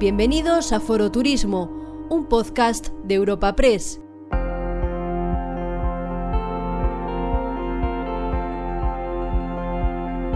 [0.00, 4.00] Bienvenidos a Foro Turismo, un podcast de Europa Press.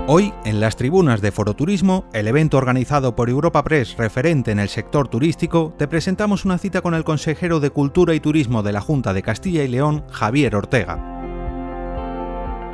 [0.06, 4.58] Hoy, en las tribunas de Foro Turismo, el evento organizado por Europa Press referente en
[4.58, 8.72] el sector turístico, te presentamos una cita con el consejero de Cultura y Turismo de
[8.72, 11.13] la Junta de Castilla y León, Javier Ortega.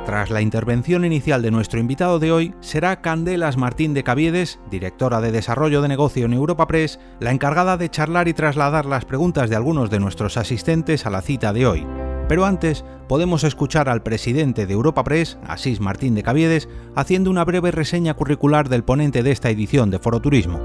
[0.05, 5.21] Tras la intervención inicial de nuestro invitado de hoy, será Candelas Martín de Caviedes, directora
[5.21, 9.49] de Desarrollo de Negocio en Europa Press, la encargada de charlar y trasladar las preguntas
[9.49, 11.85] de algunos de nuestros asistentes a la cita de hoy.
[12.27, 17.45] Pero antes, podemos escuchar al presidente de Europa Press, Asís Martín de Caviedes, haciendo una
[17.45, 20.59] breve reseña curricular del ponente de esta edición de Foro Turismo.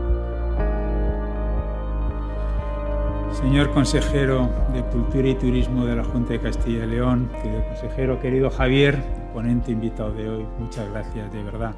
[3.32, 8.18] Señor consejero de Cultura y Turismo de la Junta de Castilla y León, querido consejero,
[8.18, 11.76] querido Javier, ponente invitado de hoy, muchas gracias de verdad.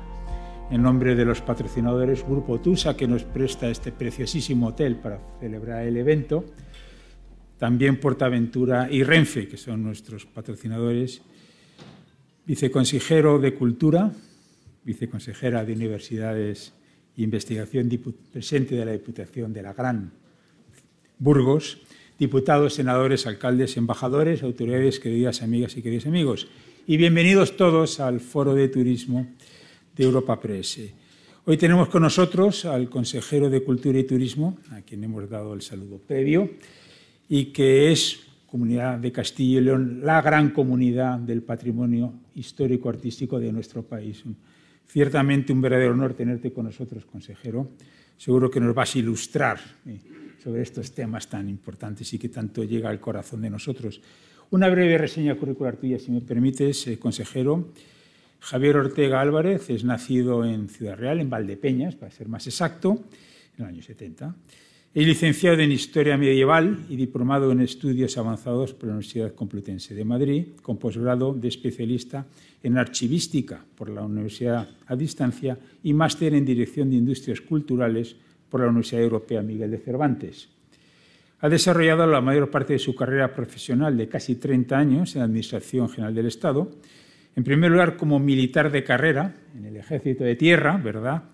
[0.70, 5.84] En nombre de los patrocinadores Grupo Tusa, que nos presta este preciosísimo hotel para celebrar
[5.84, 6.44] el evento,
[7.58, 11.20] también Portaventura y Renfe, que son nuestros patrocinadores,
[12.46, 14.12] viceconsejero de Cultura,
[14.84, 16.74] viceconsejera de Universidades
[17.16, 17.90] e Investigación,
[18.32, 20.12] presente de la Diputación de la Gran
[21.18, 21.82] Burgos,
[22.20, 26.46] diputados, senadores, alcaldes, embajadores, autoridades, queridas amigas y queridos amigos.
[26.90, 29.26] Y bienvenidos todos al Foro de Turismo
[29.94, 30.80] de Europa Press.
[31.44, 35.60] Hoy tenemos con nosotros al consejero de Cultura y Turismo, a quien hemos dado el
[35.60, 36.48] saludo previo,
[37.28, 43.52] y que es Comunidad de Castilla y León, la gran comunidad del patrimonio histórico-artístico de
[43.52, 44.24] nuestro país.
[44.86, 47.68] Ciertamente un verdadero honor tenerte con nosotros, consejero.
[48.16, 50.00] Seguro que nos vas a ilustrar eh,
[50.42, 54.00] sobre estos temas tan importantes y que tanto llega al corazón de nosotros.
[54.50, 57.68] Una breve reseña curricular tuya, si me permites, eh, consejero.
[58.40, 63.04] Javier Ortega Álvarez es nacido en Ciudad Real, en Valdepeñas, para ser más exacto,
[63.58, 64.34] en el año 70.
[64.94, 70.04] Es licenciado en Historia Medieval y diplomado en Estudios Avanzados por la Universidad Complutense de
[70.06, 72.24] Madrid, con posgrado de especialista
[72.62, 78.16] en Archivística por la Universidad a Distancia y máster en Dirección de Industrias Culturales
[78.48, 80.48] por la Universidad Europea Miguel de Cervantes.
[81.40, 85.26] Ha desarrollado la mayor parte de su carrera profesional de casi 30 años en la
[85.26, 86.68] Administración General del Estado,
[87.36, 91.24] en primer lugar como militar de carrera en el Ejército de Tierra, ¿verdad?,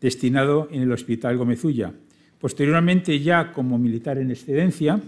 [0.00, 1.92] destinado en el Hospital Gómezulla.
[2.38, 5.00] Posteriormente, ya como militar en excedencia,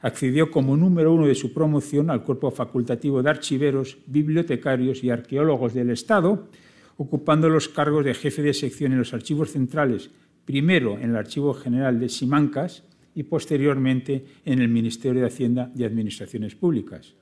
[0.00, 5.74] accedió como número uno de su promoción al cuerpo facultativo de archiveros, bibliotecarios y arqueólogos
[5.74, 6.48] del Estado,
[6.98, 10.10] ocupando los cargos de jefe de sección en los archivos centrales
[10.44, 12.82] primero en el Archivo General de Simancas
[13.18, 17.14] y posteriormente en el Ministerio de Hacienda y Administraciones Públicas.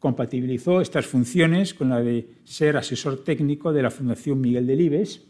[0.00, 5.22] Compatibilizó estas funciones con la de ser asesor técnico de la Fundación Miguel Delibes,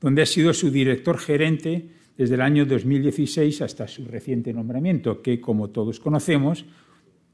[0.00, 5.40] donde ha sido su director gerente desde el año 2016 hasta su reciente nombramiento, que,
[5.40, 6.64] como todos conocemos,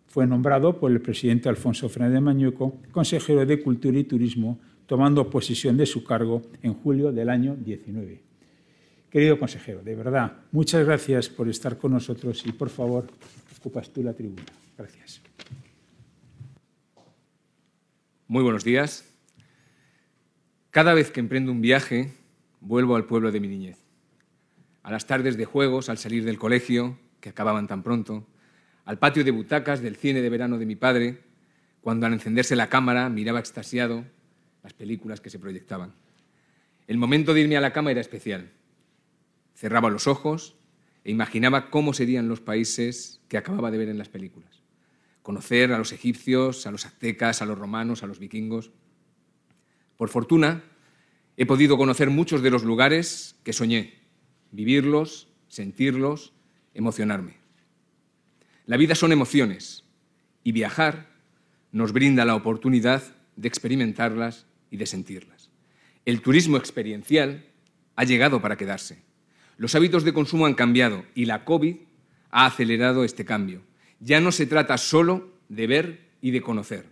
[0.07, 5.79] fue nombrado por el presidente Alfonso Fernández Mañueco consejero de Cultura y Turismo, tomando posesión
[5.79, 8.34] de su cargo en julio del año 19.
[9.15, 13.07] Querido consejero, de verdad, muchas gracias por estar con nosotros y por favor,
[13.61, 14.43] ocupas tú la tribuna.
[14.77, 15.23] Gracias.
[18.27, 19.09] Muy buenos días.
[20.73, 22.11] Cada vez que emprendo un viaje,
[22.59, 23.79] vuelvo al pueblo de mi niñez.
[24.83, 28.27] A las tardes de juegos, al salir del colegio, que acababan tan pronto,
[28.85, 31.21] al patio de butacas del cine de verano de mi padre,
[31.83, 34.05] cuando al encenderse la cámara miraba extasiado
[34.65, 35.95] las películas que se proyectaban.
[36.89, 38.51] El momento de irme a la cama era especial
[39.65, 40.57] Cerraba los ojos
[41.05, 44.61] e imaginaba cómo serían los países que acababa de ver en las películas.
[45.23, 48.73] Conocer a los egipcios, a los aztecas, a los romanos, a los vikingos.
[49.97, 50.63] Por fortuna,
[51.39, 54.03] he podido conocer muchos de los lugares que soñé,
[54.53, 56.35] vivirlos, sentirlos,
[56.75, 57.39] emocionarme.
[58.67, 59.85] La vida son emociones
[60.43, 61.09] y viajar
[61.73, 63.03] nos brinda la oportunidad
[63.37, 65.49] de experimentarlas y de sentirlas.
[66.05, 67.47] El turismo experiencial
[67.97, 69.14] ha llegado para quedarse.
[69.57, 71.77] Los hábitos de consumo han cambiado y la COVID
[72.31, 73.63] ha acelerado este cambio.
[74.01, 76.87] Ya no se trata solo de ver y de conocer,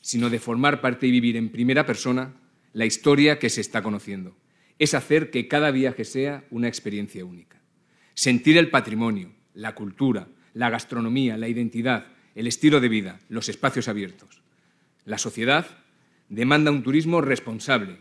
[0.00, 2.34] sino de formar parte y vivir en primera persona
[2.72, 4.36] la historia que se está conociendo.
[4.78, 7.60] Es hacer que cada viaje sea una experiencia única.
[8.14, 13.88] Sentir el patrimonio, la cultura, la gastronomía, la identidad, el estilo de vida, los espacios
[13.88, 14.42] abiertos.
[15.04, 15.66] La sociedad
[16.28, 17.98] demanda un turismo responsable,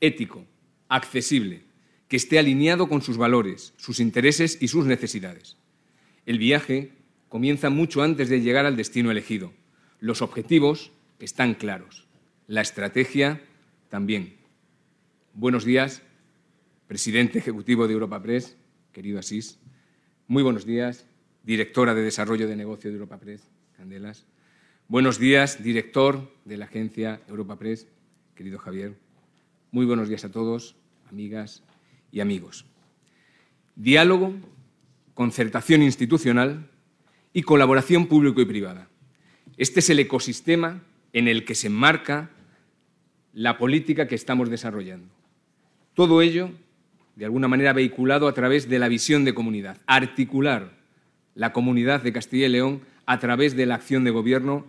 [0.00, 0.46] ético,
[0.88, 1.62] accesible,
[2.10, 5.56] que esté alineado con sus valores, sus intereses y sus necesidades.
[6.26, 6.90] El viaje
[7.28, 9.52] comienza mucho antes de llegar al destino elegido.
[10.00, 10.90] Los objetivos
[11.20, 12.08] están claros.
[12.48, 13.40] La estrategia
[13.90, 14.34] también.
[15.34, 16.02] Buenos días,
[16.88, 18.56] presidente ejecutivo de Europa Press,
[18.90, 19.60] querido Asís.
[20.26, 21.06] Muy buenos días,
[21.44, 23.42] directora de Desarrollo de Negocio de Europa Press,
[23.76, 24.26] Candelas.
[24.88, 27.86] Buenos días, director de la agencia Europa Press,
[28.34, 28.96] querido Javier.
[29.70, 30.74] Muy buenos días a todos,
[31.08, 31.62] amigas
[32.12, 32.64] y amigos.
[33.76, 34.34] Diálogo,
[35.14, 36.68] concertación institucional
[37.32, 38.88] y colaboración público y privada.
[39.56, 42.30] Este es el ecosistema en el que se enmarca
[43.32, 45.08] la política que estamos desarrollando.
[45.94, 46.50] Todo ello,
[47.16, 50.72] de alguna manera, vehiculado a través de la visión de comunidad, articular
[51.34, 54.66] la comunidad de Castilla y León a través de la acción de gobierno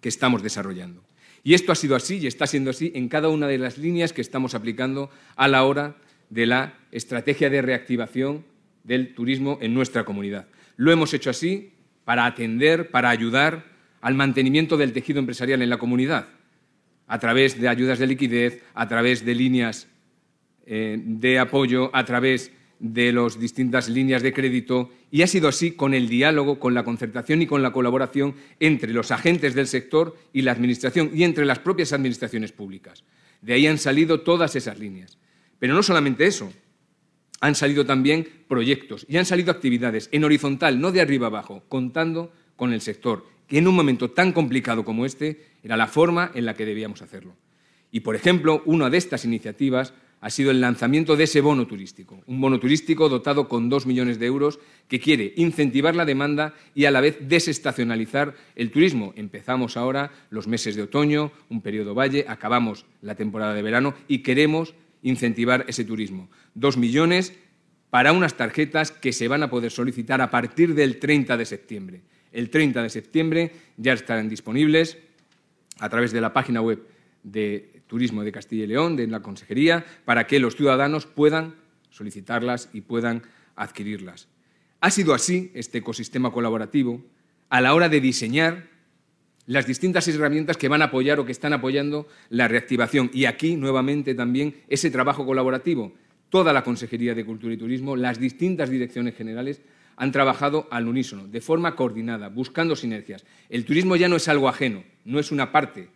[0.00, 1.02] que estamos desarrollando.
[1.42, 4.12] Y esto ha sido así y está siendo así en cada una de las líneas
[4.12, 8.44] que estamos aplicando a la hora de la estrategia de reactivación
[8.84, 10.46] del turismo en nuestra comunidad.
[10.76, 11.72] Lo hemos hecho así
[12.04, 13.64] para atender, para ayudar
[14.00, 16.28] al mantenimiento del tejido empresarial en la comunidad,
[17.06, 19.88] a través de ayudas de liquidez, a través de líneas
[20.66, 25.72] eh, de apoyo, a través de las distintas líneas de crédito y ha sido así
[25.72, 30.16] con el diálogo, con la concertación y con la colaboración entre los agentes del sector
[30.32, 33.04] y la Administración y entre las propias administraciones públicas.
[33.42, 35.18] De ahí han salido todas esas líneas.
[35.60, 36.52] Pero no solamente eso,
[37.40, 42.32] han salido también proyectos y han salido actividades en horizontal, no de arriba abajo, contando
[42.56, 46.46] con el sector, que en un momento tan complicado como este era la forma en
[46.46, 47.36] la que debíamos hacerlo.
[47.92, 52.22] Y, por ejemplo, una de estas iniciativas ha sido el lanzamiento de ese bono turístico,
[52.26, 56.84] un bono turístico dotado con dos millones de euros que quiere incentivar la demanda y
[56.84, 59.14] a la vez desestacionalizar el turismo.
[59.16, 64.18] Empezamos ahora los meses de otoño, un periodo valle, acabamos la temporada de verano y
[64.18, 66.30] queremos incentivar ese turismo.
[66.54, 67.34] Dos millones
[67.90, 72.02] para unas tarjetas que se van a poder solicitar a partir del 30 de septiembre.
[72.32, 74.98] El 30 de septiembre ya estarán disponibles
[75.80, 76.86] a través de la página web
[77.22, 81.56] de Turismo de Castilla y León, de la Consejería, para que los ciudadanos puedan
[81.90, 83.22] solicitarlas y puedan
[83.56, 84.28] adquirirlas.
[84.80, 87.04] Ha sido así este ecosistema colaborativo
[87.48, 88.69] a la hora de diseñar
[89.50, 93.10] las distintas herramientas que van a apoyar o que están apoyando la reactivación.
[93.12, 95.92] Y aquí, nuevamente, también ese trabajo colaborativo.
[96.28, 99.60] Toda la Consejería de Cultura y Turismo, las distintas direcciones generales
[99.96, 103.24] han trabajado al unísono, de forma coordinada, buscando sinergias.
[103.48, 105.88] El turismo ya no es algo ajeno, no es una parte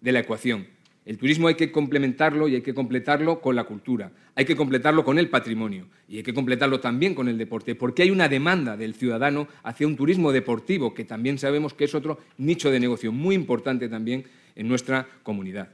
[0.00, 0.68] de la ecuación.
[1.06, 5.02] El turismo hay que complementarlo y hay que completarlo con la cultura, hay que completarlo
[5.02, 8.76] con el patrimonio y hay que completarlo también con el deporte, porque hay una demanda
[8.76, 13.12] del ciudadano hacia un turismo deportivo, que también sabemos que es otro nicho de negocio
[13.12, 14.24] muy importante también
[14.54, 15.70] en nuestra comunidad.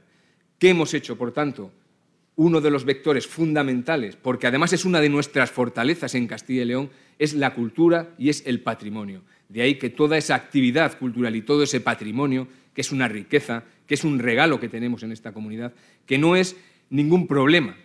[0.57, 1.71] ¿Qué hemos hecho, por tanto?
[2.37, 6.65] Uno de los vectores fundamentales, porque además es una de nuestras fortalezas en Castilla y
[6.65, 6.89] León,
[7.19, 9.23] es la cultura y es el patrimonio.
[9.49, 13.63] De ahí que toda esa actividad cultural y todo ese patrimonio, que es una riqueza,
[13.87, 15.73] que es un regalo que tenemos en esta comunidad,
[16.05, 16.55] que no es
[16.89, 17.75] ningún problema,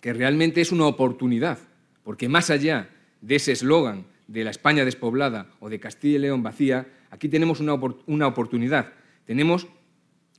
[0.00, 1.58] que realmente es una oportunidad,
[2.02, 2.88] porque más allá
[3.20, 7.60] de ese eslogan de la España despoblada o de Castilla y León vacía, aquí tenemos
[7.60, 7.74] una,
[8.06, 8.92] una oportunidad,
[9.26, 9.68] tenemos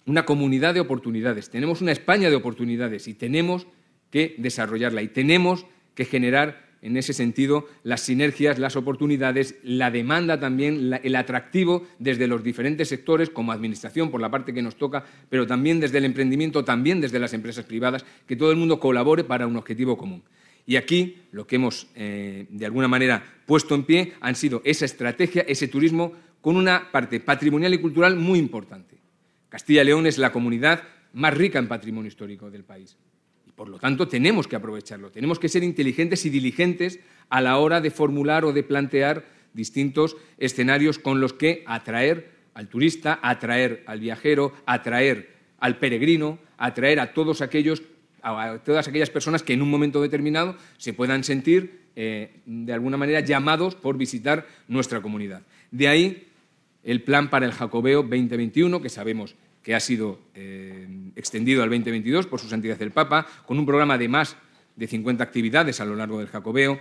[0.06, 3.68] una comunidad de oportunidades, tenemos una España de oportunidades y tenemos
[4.10, 10.40] que desarrollarla y tenemos que generar en ese sentido las sinergias, las oportunidades, la demanda
[10.40, 15.06] también, el atractivo desde los diferentes sectores, como administración, por la parte que nos toca,
[15.30, 19.24] pero también desde el emprendimiento, también desde las empresas privadas, que todo el mundo colabore
[19.24, 20.24] para un objetivo común.
[20.66, 24.86] Y aquí lo que hemos, eh, de alguna manera, puesto en pie han sido esa
[24.86, 28.98] estrategia, ese turismo, con una parte patrimonial y cultural muy importante.
[29.50, 30.84] Castilla y León es la comunidad
[31.14, 32.98] más rica en patrimonio histórico del país.
[33.62, 37.00] Por lo tanto, tenemos que aprovecharlo, tenemos que ser inteligentes y diligentes
[37.30, 42.70] a la hora de formular o de plantear distintos escenarios con los que atraer al
[42.70, 47.84] turista, atraer al viajero, atraer al peregrino, atraer a todos aquellos
[48.24, 52.98] a todas aquellas personas que en un momento determinado se puedan sentir eh, de alguna
[52.98, 55.44] manera llamados por visitar nuestra comunidad.
[55.70, 56.30] De ahí
[56.84, 62.28] el plan para el Jacobeo 2021, que sabemos que ha sido eh, extendido al 2022
[62.28, 64.38] por su santidad el Papa, con un programa de más
[64.76, 66.80] de 50 actividades a lo largo del Jacobeo.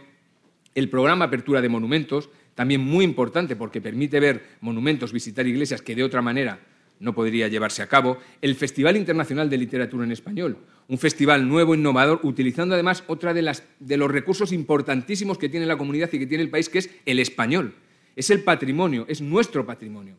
[0.75, 5.94] El programa Apertura de Monumentos, también muy importante porque permite ver monumentos, visitar iglesias que
[5.94, 6.60] de otra manera
[7.00, 8.18] no podría llevarse a cabo.
[8.40, 10.58] El Festival Internacional de Literatura en Español,
[10.88, 15.78] un festival nuevo, innovador, utilizando además otra de, de los recursos importantísimos que tiene la
[15.78, 17.75] comunidad y que tiene el país, que es el español.
[18.16, 20.16] Es el patrimonio, es nuestro patrimonio.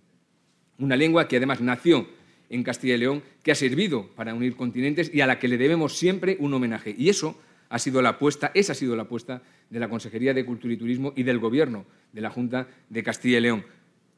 [0.80, 2.08] Una lengua que además nació
[2.52, 5.58] en Castilla y León que ha servido para unir continentes y a la que le
[5.58, 6.94] debemos siempre un homenaje.
[6.96, 7.40] Y eso
[7.70, 10.78] ha sido la apuesta, esa ha sido la apuesta de la Consejería de Cultura y
[10.78, 13.66] Turismo y del Gobierno de la Junta de Castilla y León,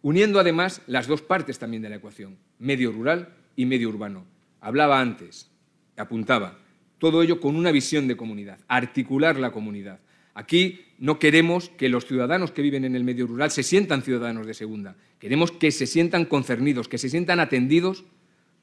[0.02, 4.26] uniendo además las dos partes también de la ecuación, medio rural y medio urbano.
[4.60, 5.52] Hablaba antes,
[5.96, 6.60] apuntaba,
[6.98, 10.00] todo ello con una visión de comunidad, articular la comunidad,
[10.36, 14.48] Aquí no queremos que los ciudadanos que viven en el medio rural se sientan ciudadanos
[14.48, 14.96] de segunda.
[15.20, 18.04] Queremos que se sientan concernidos, que se sientan atendidos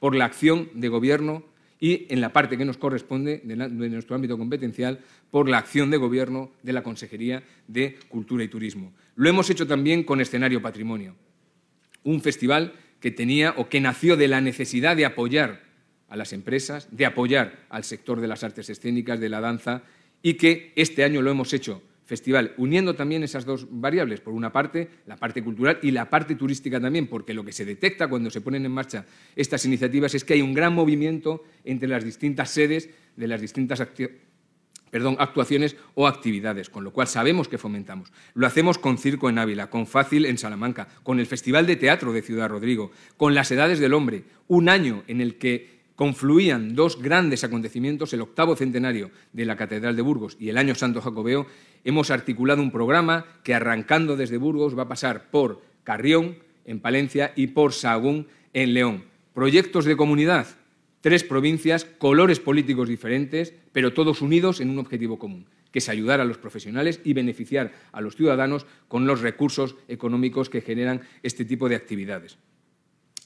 [0.00, 1.44] por la acción de gobierno
[1.78, 5.96] y, en la parte que nos corresponde de, nuestro ámbito competencial, por la acción de
[5.96, 8.92] gobierno de la Consejería de Cultura y Turismo.
[9.14, 11.14] Lo hemos hecho también con Escenario Patrimonio,
[12.02, 15.62] un festival que tenía o que nació de la necesidad de apoyar
[16.08, 19.82] a las empresas, de apoyar al sector de las artes escénicas, de la danza,
[20.22, 24.50] y que este año lo hemos hecho festival, uniendo también esas dos variables, por una
[24.50, 28.30] parte, la parte cultural y la parte turística también, porque lo que se detecta cuando
[28.30, 32.50] se ponen en marcha estas iniciativas es que hay un gran movimiento entre las distintas
[32.50, 38.12] sedes de las distintas actuaciones o actividades, con lo cual sabemos que fomentamos.
[38.34, 42.12] Lo hacemos con Circo en Ávila, con Fácil en Salamanca, con el Festival de Teatro
[42.12, 46.98] de Ciudad Rodrigo, con las Edades del Hombre, un año en el que confluían dos
[47.02, 51.46] grandes acontecimientos, el octavo centenario de la Catedral de Burgos y el Año Santo Jacobeo,
[51.84, 57.34] hemos articulado un programa que arrancando desde Burgos va a pasar por Carrión, en Palencia,
[57.36, 59.04] y por Sahagún, en León.
[59.34, 60.46] Proyectos de comunidad,
[61.02, 66.22] tres provincias, colores políticos diferentes, pero todos unidos en un objetivo común, que es ayudar
[66.22, 71.44] a los profesionales y beneficiar a los ciudadanos con los recursos económicos que generan este
[71.44, 72.38] tipo de actividades.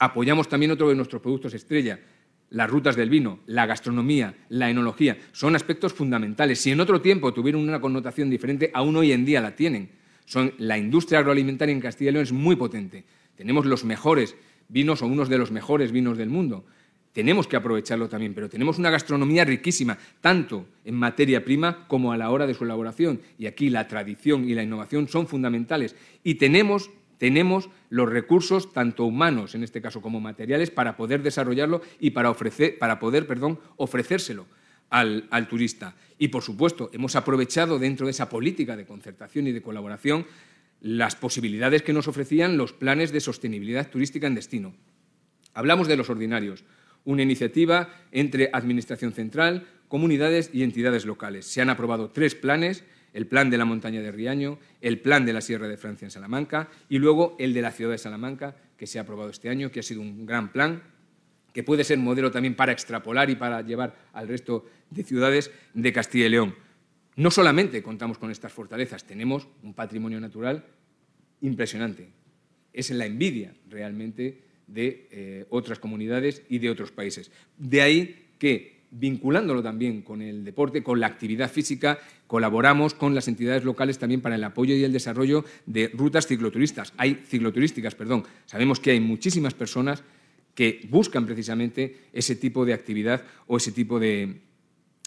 [0.00, 2.00] Apoyamos también otro de nuestros productos estrella,
[2.54, 6.60] las rutas del vino, la gastronomía, la enología, son aspectos fundamentales.
[6.60, 9.90] Si en otro tiempo tuvieron una connotación diferente, aún hoy en día la tienen.
[10.24, 13.04] Son, la industria agroalimentaria en Castilla y León es muy potente.
[13.34, 14.36] Tenemos los mejores
[14.68, 16.64] vinos o unos de los mejores vinos del mundo.
[17.12, 22.16] Tenemos que aprovecharlo también, pero tenemos una gastronomía riquísima, tanto en materia prima como a
[22.16, 23.20] la hora de su elaboración.
[23.36, 25.96] Y aquí la tradición y la innovación son fundamentales.
[26.22, 31.82] Y tenemos tenemos los recursos, tanto humanos en este caso como materiales, para poder desarrollarlo
[32.00, 34.46] y para, ofrecer, para poder perdón, ofrecérselo
[34.90, 35.96] al, al, turista.
[36.18, 40.26] Y, por supuesto, hemos aprovechado dentro de esa política de concertación y de colaboración
[40.80, 44.74] las posibilidades que nos ofrecían los planes de sostenibilidad turística en destino.
[45.54, 46.64] Hablamos de los ordinarios,
[47.04, 51.46] una iniciativa entre Administración Central, comunidades y entidades locales.
[51.46, 55.32] Se han aprobado tres planes el plan de la montaña de Riaño, el plan de
[55.32, 58.86] la Sierra de Francia en Salamanca y luego el de la ciudad de Salamanca, que
[58.86, 60.82] se ha aprobado este año, que ha sido un gran plan,
[61.52, 65.92] que puede ser modelo también para extrapolar y para llevar al resto de ciudades de
[65.92, 66.54] Castilla y León.
[67.16, 70.64] No solamente contamos con estas fortalezas, tenemos un patrimonio natural
[71.40, 72.10] impresionante.
[72.72, 77.30] Es la envidia realmente de eh, otras comunidades y de otros países.
[77.56, 83.26] De ahí que vinculándolo también con el deporte, con la actividad física, colaboramos con las
[83.26, 86.92] entidades locales también para el apoyo y el desarrollo de rutas cicloturistas.
[86.96, 88.24] Hay cicloturísticas, perdón.
[88.46, 90.04] Sabemos que hay muchísimas personas
[90.54, 94.40] que buscan precisamente ese tipo de actividad o ese tipo de,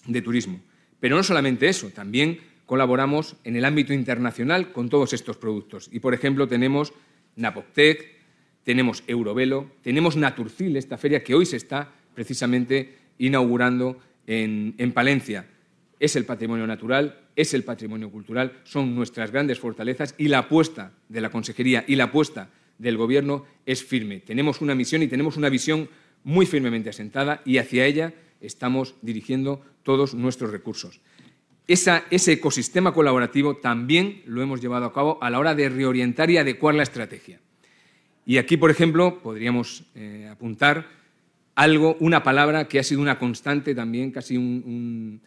[0.06, 0.60] de turismo.
[1.00, 5.89] Pero no solamente eso, también colaboramos en el ámbito internacional con todos estos productos.
[5.94, 6.94] Y, por ejemplo, tenemos
[7.38, 8.17] Napoctec,
[8.63, 15.46] tenemos Eurovelo, tenemos Naturcil, esta feria que hoy se está precisamente inaugurando en, Palencia.
[16.00, 20.92] Es el patrimonio natural, es el patrimonio cultural, son nuestras grandes fortalezas y la apuesta
[21.10, 24.20] de la Consejería y la apuesta del Gobierno es firme.
[24.20, 25.90] Tenemos una misión y tenemos una visión
[26.24, 31.00] muy firmemente asentada y hacia ella estamos dirigiendo todos nuestros recursos.
[31.68, 36.38] ese ecosistema colaborativo también lo hemos llevado a cabo a la hora de reorientar y
[36.38, 37.40] adecuar la estrategia.
[38.26, 40.86] Y aquí, por ejemplo, podríamos eh, apuntar
[41.58, 45.20] algo, una palabra que ha sido una constante también, casi un,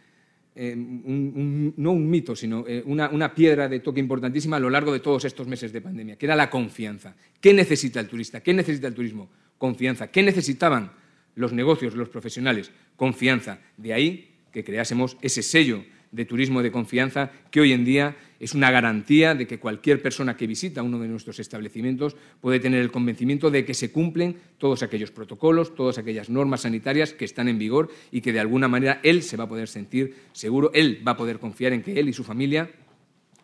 [0.54, 4.92] eh, no un mito, sino eh, una, una, piedra de toque importantísima a lo largo
[4.92, 7.16] de todos estos meses de pandemia, que era la confianza.
[7.40, 8.44] ¿Qué necesita el turista?
[8.44, 9.28] ¿Qué necesita el turismo?
[9.58, 10.06] Confianza.
[10.12, 10.92] ¿Qué necesitaban
[11.34, 12.70] los negocios, los profesionales?
[12.94, 13.58] Confianza.
[13.76, 18.54] De ahí que creásemos ese sello de turismo de confianza que hoy en día es
[18.54, 22.90] una garantía de que cualquier persona que visita uno de nuestros establecimientos puede tener el
[22.90, 27.58] convencimiento de que se cumplen todos aquellos protocolos, todas aquellas normas sanitarias que están en
[27.58, 31.12] vigor y que de alguna manera él se va a poder sentir seguro, él va
[31.12, 32.70] a poder confiar en que él y su familia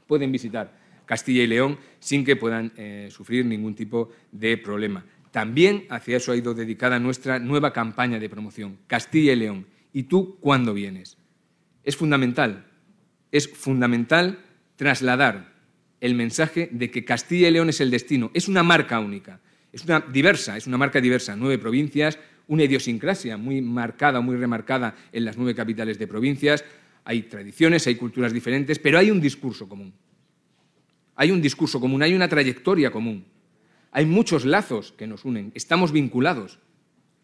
[0.07, 0.73] pueden visitar
[1.05, 5.05] Castilla y León sin que puedan eh, sufrir ningún tipo de problema.
[5.31, 9.67] También hacia eso ha ido dedicada nuestra nueva campaña de promoción, Castilla y León.
[9.93, 11.17] ¿Y tú cuándo vienes?
[11.87, 12.67] Es fundamental,
[13.31, 14.41] es fundamental
[14.75, 15.55] trasladar
[16.01, 18.33] el mensaje de que Castilla y León es el destino.
[18.35, 19.41] Es una marca única,
[19.73, 21.37] es una diversa, es una marca diversa.
[21.37, 26.65] Nueve provincias, una idiosincrasia muy marcada, muy remarcada en las nueve capitales de provincias.
[27.05, 29.95] Hay tradiciones, hay culturas diferentes, pero hay un discurso común.
[31.15, 33.27] Hay un discurso común, hay una trayectoria común.
[33.93, 36.59] Hay muchos lazos que nos unen, estamos vinculados.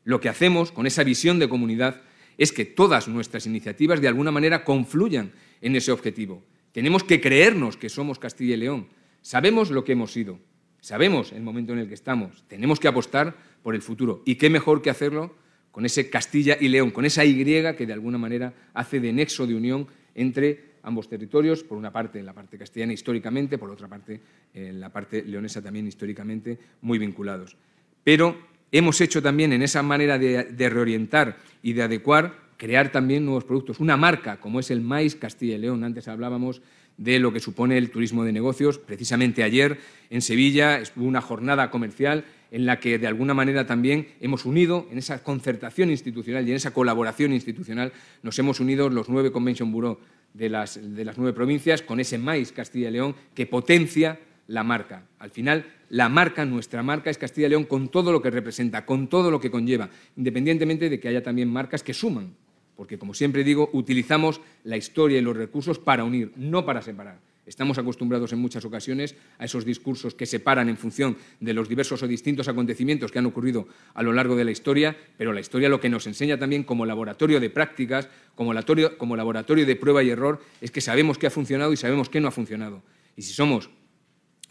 [0.04, 2.00] Lo que hacemos con esa visión de comunidad
[2.39, 7.77] es que todas nuestras iniciativas de alguna manera confluyan en ese objetivo Tenemos que creernos
[7.77, 8.89] que somos Castilla y León.
[9.21, 10.41] Sabemos lo que hemos sido,
[10.81, 12.45] sabemos el momento en el que estamos.
[12.49, 14.23] Tenemos que apostar por el futuro.
[14.25, 15.35] ¿Y qué mejor que hacerlo
[15.71, 19.47] con ese Castilla y León, con esa Y que de alguna manera hace de nexo
[19.47, 23.89] de unión entre ambos territorios, por una parte en la parte castellana históricamente, por otra
[23.89, 24.21] parte
[24.53, 27.57] en la parte leonesa también históricamente muy vinculados.
[28.03, 28.37] Pero
[28.73, 33.79] hemos hecho también en esa manera de, reorientar y de adecuar, crear también nuevos productos.
[33.79, 36.62] Una marca como es el maíz Castilla y León, antes hablábamos
[36.97, 38.79] de lo que supone el turismo de negocios.
[38.79, 39.79] Precisamente ayer
[40.11, 44.87] en Sevilla estuvo una jornada comercial en la que de alguna manera también hemos unido,
[44.91, 49.73] en esa concertación institucional y en esa colaboración institucional, nos hemos unido los nueve Convention
[49.73, 49.99] Bureau
[50.35, 54.62] de las, de las nueve provincias con ese maíz Castilla y León que potencia la
[54.62, 55.07] marca.
[55.19, 58.87] Al final, la marca, nuestra marca es Castilla y León con todo lo que representa,
[58.87, 62.34] con todo lo que conlleva, independientemente de que haya también marcas que suman,
[62.76, 67.20] porque como siempre digo, utilizamos la historia y los recursos para unir, no para separar.
[67.44, 72.02] Estamos acostumbrados en muchas ocasiones a esos discursos que separan en función de los diversos
[72.02, 75.68] o distintos acontecimientos que han ocurrido a lo largo de la historia, pero la historia
[75.68, 80.40] lo que nos enseña también como laboratorio de prácticas, como laboratorio, de prueba y error,
[80.62, 82.82] es que sabemos qué ha funcionado y sabemos qué no ha funcionado.
[83.14, 83.68] Y si somos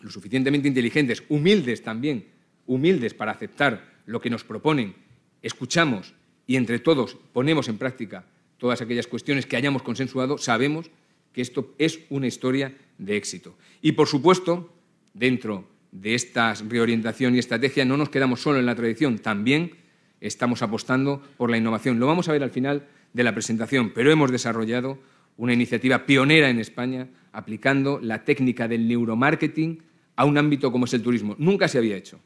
[0.01, 2.25] lo suficientemente inteligentes, humildes también,
[2.65, 4.96] humildes para aceptar lo que nos proponen,
[5.41, 6.13] escuchamos
[6.48, 8.25] y entre todos ponemos en práctica
[8.58, 10.91] todas aquellas cuestiones que hayamos consensuado, sabemos
[11.34, 13.58] que esto es una historia de éxito.
[13.81, 14.74] Y, por supuesto,
[15.13, 19.77] dentro de esta reorientación y estrategia no nos quedamos solo en la tradición, también
[20.20, 22.00] estamos apostando por la innovación.
[22.00, 25.00] Lo vamos a ver al final de la presentación, pero hemos desarrollado
[25.38, 29.81] una iniciativa pionera en España aplicando la técnica del neuromarketing
[30.22, 31.36] a un ámbito como es el turismo.
[31.40, 32.20] Nunca se había hecho.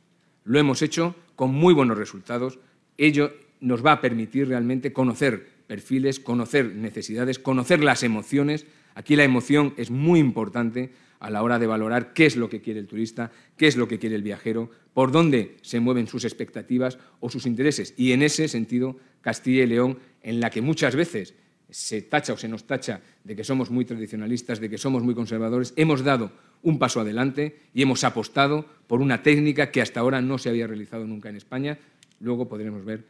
[0.44, 2.60] Lo hemos hecho con muy buenos resultados.
[2.98, 8.66] Ello nos va a permitir realmente conocer perfiles, conocer necesidades, conocer las emociones.
[8.96, 12.60] Aquí la emoción es muy importante a la hora de valorar qué es lo que
[12.60, 16.26] quiere el turista, qué es lo que quiere el viajero, por dónde se mueven sus
[16.26, 17.93] expectativas o sus intereses.
[17.96, 21.34] Y en ese sentido, Castilla y León, en la que muchas veces
[21.69, 25.15] se tacha o se nos tacha de que somos muy tradicionalistas, de que somos muy
[25.15, 26.32] conservadores, hemos dado
[26.65, 30.65] un paso adelante y hemos apostado por una técnica que hasta ahora no se había
[30.65, 31.78] realizado nunca en España.
[32.19, 33.06] Luego podremos ver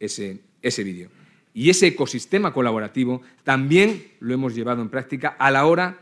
[0.00, 1.08] ese, ese vídeo.
[1.54, 6.00] Y ese ecosistema colaborativo también lo hemos llevado en práctica a la hora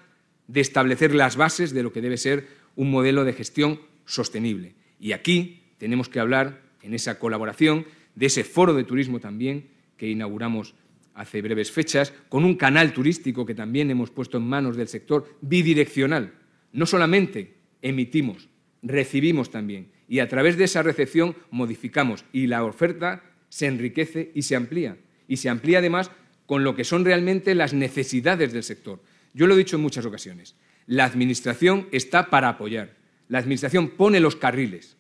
[0.48, 4.74] de establecer las bases de lo que debe ser un modelo de gestión sostenible.
[4.98, 10.08] Y aquí tenemos que hablar, en esa colaboración, de ese foro de turismo también que
[10.08, 10.74] inauguramos
[11.14, 15.28] hace breves fechas, con un canal turístico que también hemos puesto en manos del sector
[15.42, 16.32] bidireccional.
[16.74, 18.48] No solamente emitimos,
[18.82, 19.92] recibimos también.
[20.08, 24.98] Y a través de esa recepción modificamos y la oferta se enriquece y se amplía.
[25.28, 26.10] Y se amplía además
[26.46, 29.00] con lo que son realmente las necesidades del sector.
[29.34, 30.56] Yo lo he dicho en muchas ocasiones.
[30.86, 32.96] La Administración está para apoyar.
[33.28, 34.96] La Administración pone los carriles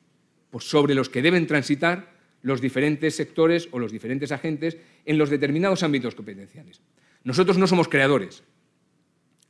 [0.60, 5.82] sobre los que deben transitar los diferentes sectores o los diferentes agentes en los determinados
[5.82, 6.82] ámbitos competenciales.
[7.24, 8.44] Nosotros no somos creadores.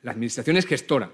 [0.00, 1.12] La Administración es gestora.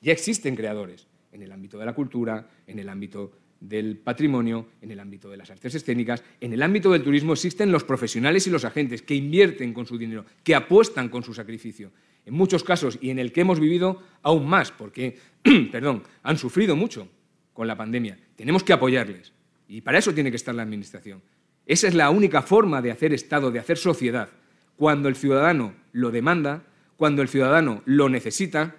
[0.00, 4.90] Ya existen creadores en el ámbito de la cultura, en el ámbito del patrimonio, en
[4.90, 8.50] el ámbito de las artes escénicas, en el ámbito del turismo existen los profesionales y
[8.50, 11.92] los agentes que invierten con su dinero, que apuestan con su sacrificio.
[12.24, 15.18] En muchos casos, y en el que hemos vivido aún más, porque
[15.72, 17.08] perdón, han sufrido mucho
[17.52, 19.32] con la pandemia, tenemos que apoyarles.
[19.68, 21.22] Y para eso tiene que estar la Administración.
[21.66, 24.30] Esa es la única forma de hacer Estado, de hacer sociedad.
[24.76, 26.64] Cuando el ciudadano lo demanda,
[26.96, 28.76] cuando el ciudadano lo necesita,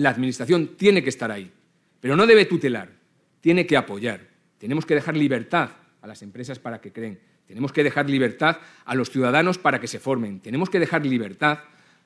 [0.00, 1.50] la Administración tiene que estar ahí.
[2.00, 2.88] Pero no debe tutelar,
[3.40, 4.20] tiene que apoyar.
[4.58, 7.20] Tenemos que dejar libertad a las empresas para que creen.
[7.46, 10.40] Tenemos que dejar libertad a los ciudadanos para que se formen.
[10.40, 11.58] Tenemos que dejar libertad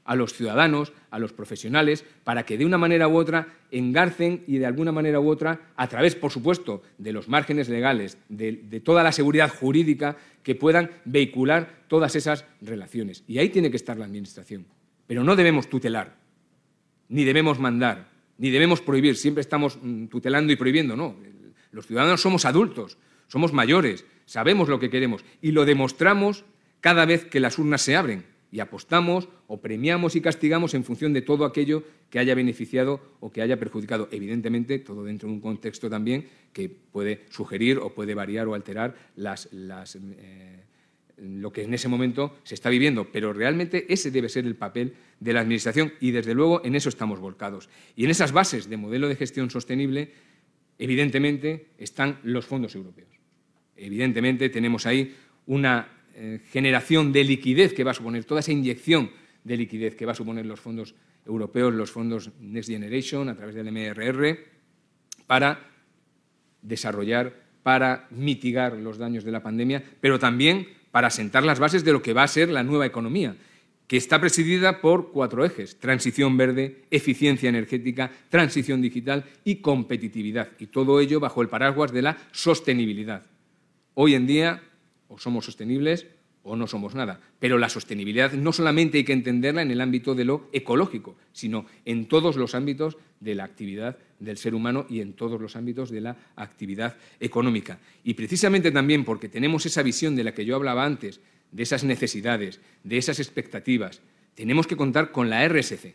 [0.04, 4.58] a los ciudadanos, a los profesionales, para que de una manera u otra engarcen y
[4.58, 9.02] de alguna manera u otra, a través, por supuesto, de los márgenes legales, de, toda
[9.02, 13.24] la seguridad jurídica, que puedan vehicular todas esas relaciones.
[13.26, 14.66] Y ahí tiene que estar la Administración.
[15.06, 16.16] Pero no debemos tutelar,
[17.08, 19.16] ni debemos mandar, ni debemos prohibir.
[19.16, 21.16] Siempre estamos mm, tutelando y prohibiendo, no.
[21.72, 26.44] Los ciudadanos somos adultos, somos mayores, sabemos lo que queremos y lo demostramos
[26.80, 31.12] cada vez que las urnas se abren y apostamos o premiamos y castigamos en función
[31.12, 34.08] de todo aquello que haya beneficiado o que haya perjudicado.
[34.12, 38.94] Evidentemente, todo dentro de un contexto también que puede sugerir o puede variar o alterar
[39.16, 40.64] eh,
[41.16, 44.94] lo que en ese momento se está viviendo, pero realmente ese debe ser el papel
[45.20, 47.68] de la Administración y, desde luego, en eso estamos volcados.
[47.96, 50.12] Y en esas bases de modelo de gestión sostenible,
[50.78, 53.10] evidentemente, están los fondos europeos.
[53.76, 55.14] Evidentemente, tenemos ahí
[55.46, 59.10] una eh, generación de liquidez que va a suponer, toda esa inyección
[59.44, 60.94] de liquidez que va a suponer los fondos
[61.26, 64.38] europeos, los fondos Next Generation, a través del MRR,
[65.26, 65.70] para
[66.62, 71.90] desarrollar, para mitigar los daños de la pandemia, pero también para sentar las bases de
[71.90, 73.34] lo que va a ser la nueva economía,
[73.88, 80.68] que está presidida por cuatro ejes, transición verde, eficiencia energética, transición digital y competitividad, y
[80.68, 83.26] todo ello bajo el paraguas de la sostenibilidad.
[83.94, 84.62] Hoy en día,
[85.08, 86.06] o somos sostenibles
[86.44, 87.20] o no somos nada.
[87.40, 91.66] Pero la sostenibilidad no solamente hay que entenderla en el ámbito de lo ecológico, sino
[91.84, 95.90] en todos los ámbitos de la actividad del ser humano y en todos los ámbitos
[95.90, 97.80] de la actividad económica.
[98.04, 101.84] Y precisamente también porque tenemos esa visión de la que yo hablaba antes, de esas
[101.84, 104.00] necesidades, de esas expectativas,
[104.34, 105.94] tenemos que contar con la RSC.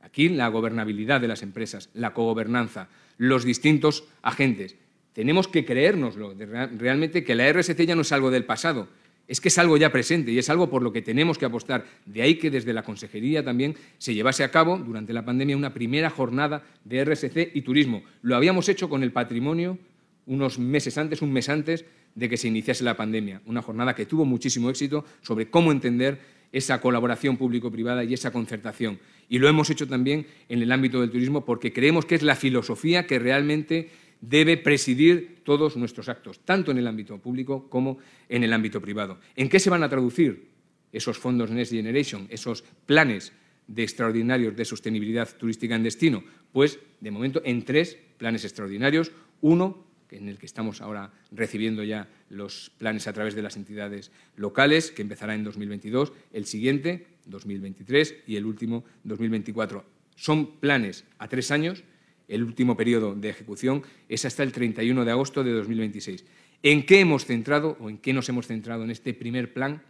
[0.00, 4.76] Aquí la gobernabilidad de las empresas, la cogobernanza, los distintos agentes.
[5.12, 6.34] Tenemos que creérnoslo,
[6.78, 8.88] realmente que la RSC ya no es algo del pasado,
[9.28, 11.84] es que es algo ya presente y es algo por lo que tenemos que apostar.
[12.04, 15.74] De ahí que desde la Consejería también se llevase a cabo durante la pandemia una
[15.74, 18.02] primera jornada de RSC y turismo.
[18.22, 19.78] Lo habíamos hecho con el patrimonio
[20.26, 21.84] unos meses antes, un mes antes
[22.14, 23.42] de que se iniciase la pandemia.
[23.46, 26.20] Una jornada que tuvo muchísimo éxito sobre cómo entender
[26.52, 28.98] esa colaboración público-privada y esa concertación.
[29.28, 32.36] Y lo hemos hecho también en el ámbito del turismo porque creemos que es la
[32.36, 37.98] filosofía que realmente debe presidir todos nuestros actos, tanto en el ámbito público como
[38.28, 39.20] en el ámbito privado.
[39.36, 40.48] ¿En qué se van a traducir
[40.92, 43.32] esos fondos Next Generation, esos planes
[43.66, 46.24] de extraordinarios de sostenibilidad turística en destino?
[46.52, 49.12] Pues, de momento, en tres planes extraordinarios.
[49.40, 54.10] Uno, en el que estamos ahora recibiendo ya los planes a través de las entidades
[54.36, 59.84] locales, que empezará en 2022, el siguiente, 2023, y el último, 2024.
[60.14, 61.84] Son planes a tres años
[62.28, 66.24] el último periodo de ejecución es hasta el 31 de agosto de 2026.
[66.62, 69.82] ¿En qué hemos centrado o en qué nos hemos centrado en este primer plan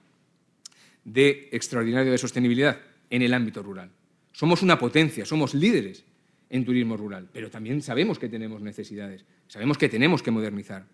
[1.05, 2.81] de extraordinario de sostenibilidad?
[3.09, 3.91] En el ámbito rural.
[4.33, 6.05] Somos una potencia, somos líderes
[6.51, 10.87] en turismo rural, pero también sabemos que tenemos necesidades, sabemos que tenemos que modernizar,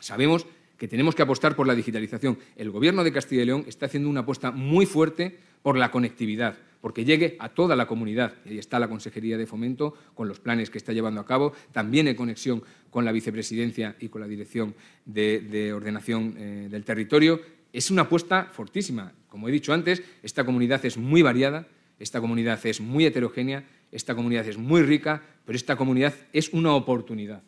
[0.00, 0.46] sabemos
[0.78, 2.38] que tenemos que apostar por la digitalización.
[2.56, 6.58] El Gobierno de Castilla y León está haciendo una apuesta muy fuerte por la conectividad,
[6.80, 8.34] porque llegue a toda la comunidad.
[8.44, 11.54] Y ahí está la Consejería de Fomento con los planes que está llevando a cabo,
[11.72, 14.74] también en conexión con la Vicepresidencia y con la Dirección
[15.06, 17.40] de, Ordenación eh, del Territorio.
[17.72, 19.12] Es una apuesta fortísima.
[19.28, 21.66] Como he dicho antes, esta comunidad es muy variada,
[21.98, 26.74] esta comunidad es muy heterogénea, esta comunidad es muy rica, pero esta comunidad es una
[26.74, 27.42] oportunidad.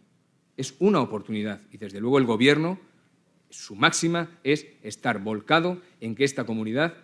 [0.57, 1.61] Es una oportunidad.
[1.71, 2.79] Y desde luego el Gobierno,
[3.57, 6.95] su máxima es estar volcado en que esta comunidad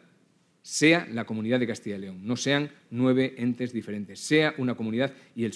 [0.60, 5.12] sea la comunidad de Castilla y León, no sean nueve entes diferentes, sea una comunidad
[5.34, 5.54] y el,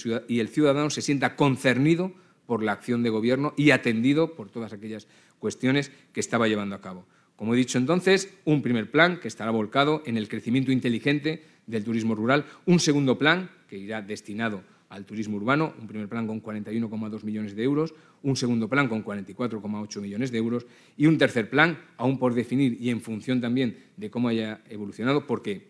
[0.49, 2.13] ciudadano se sienta concernido
[2.47, 5.07] por la acción de gobierno y atendido por todas aquellas
[5.39, 7.07] cuestiones que estaba llevando a cabo.
[7.37, 11.85] Como he dicho entonces, un primer plan que estará volcado en el crecimiento inteligente del
[11.85, 14.65] turismo rural, un segundo plan que irá destinado
[14.97, 19.05] al turismo urbano, un primer plan con 41,2 millones de euros, un segundo plan con
[19.05, 23.77] 44,8 millones de euros y un tercer plan, aún por definir y en función también
[23.97, 25.69] de cómo haya evolucionado, porque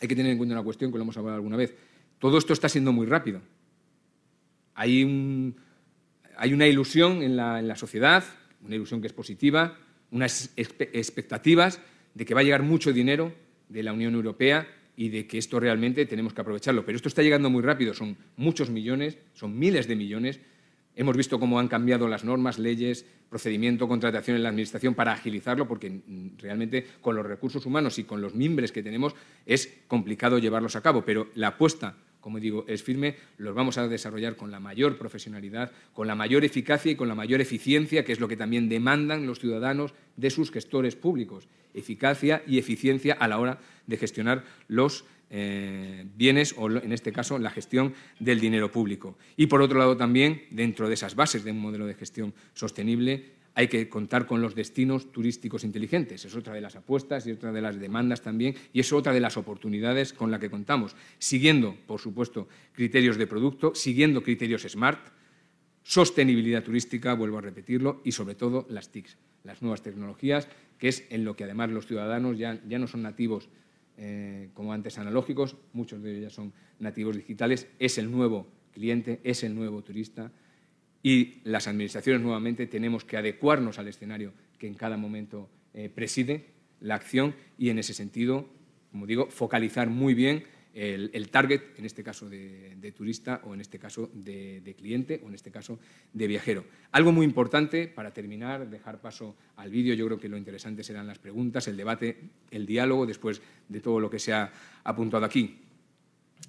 [0.00, 1.76] hay que tener en cuenta una cuestión que lo hemos hablado alguna vez.
[2.18, 3.40] Todo esto está siendo muy rápido.
[4.74, 8.24] Hay, una ilusión en la, en la sociedad,
[8.64, 9.78] una ilusión que es positiva,
[10.10, 11.80] unas expectativas
[12.14, 13.32] de que va a llegar mucho dinero
[13.68, 16.84] de la Unión Europea y de que esto realmente tenemos que aprovecharlo.
[16.84, 20.40] Pero esto está llegando muy rápido, son muchos millones, son miles de millones.
[20.96, 25.66] Hemos visto cómo han cambiado las normas, leyes, procedimiento, contratación en la Administración para agilizarlo,
[25.68, 26.00] porque
[26.38, 29.14] realmente con los recursos humanos y con los mimbres que tenemos
[29.46, 31.04] es complicado llevarlos a cabo.
[31.04, 35.72] Pero la apuesta como digo, es firme, los vamos a desarrollar con la mayor profesionalidad,
[35.92, 39.26] con la mayor eficacia y con la mayor eficiencia, que es lo que también demandan
[39.26, 41.48] los ciudadanos de sus gestores públicos.
[41.74, 47.38] Eficacia y eficiencia a la hora de gestionar los eh, bienes o, en este caso,
[47.38, 49.16] la gestión del dinero público.
[49.36, 53.39] Y, por otro lado, también, dentro de esas bases de un modelo de gestión sostenible,
[53.54, 56.24] hay que contar con los destinos turísticos inteligentes.
[56.24, 59.20] Es otra de las apuestas y otra de las demandas también y es otra de
[59.20, 65.00] las oportunidades con la que contamos, siguiendo, por supuesto, criterios de producto, siguiendo criterios SMART,
[65.82, 71.04] sostenibilidad turística, vuelvo a repetirlo, y sobre todo las TICs, las nuevas tecnologías, que es
[71.10, 73.48] en lo que además los ciudadanos ya, ya no son nativos
[73.96, 79.20] eh, como antes analógicos, muchos de ellos ya son nativos digitales, es el nuevo cliente,
[79.24, 80.32] es el nuevo turista,
[81.02, 86.46] y las administraciones nuevamente tenemos que adecuarnos al escenario que en cada momento eh, preside
[86.80, 88.48] la acción y en ese sentido,
[88.90, 93.78] como digo, focalizar muy bien el, target, en este caso de, turista o en este
[93.78, 95.80] caso de, de, cliente o en este caso
[96.12, 96.64] de viajero.
[96.92, 101.06] Algo muy importante para terminar, dejar paso al vídeo, yo creo que lo interesante serán
[101.06, 102.18] las preguntas, el debate,
[102.50, 104.52] el diálogo después de todo lo que se ha
[104.84, 105.58] apuntado aquí.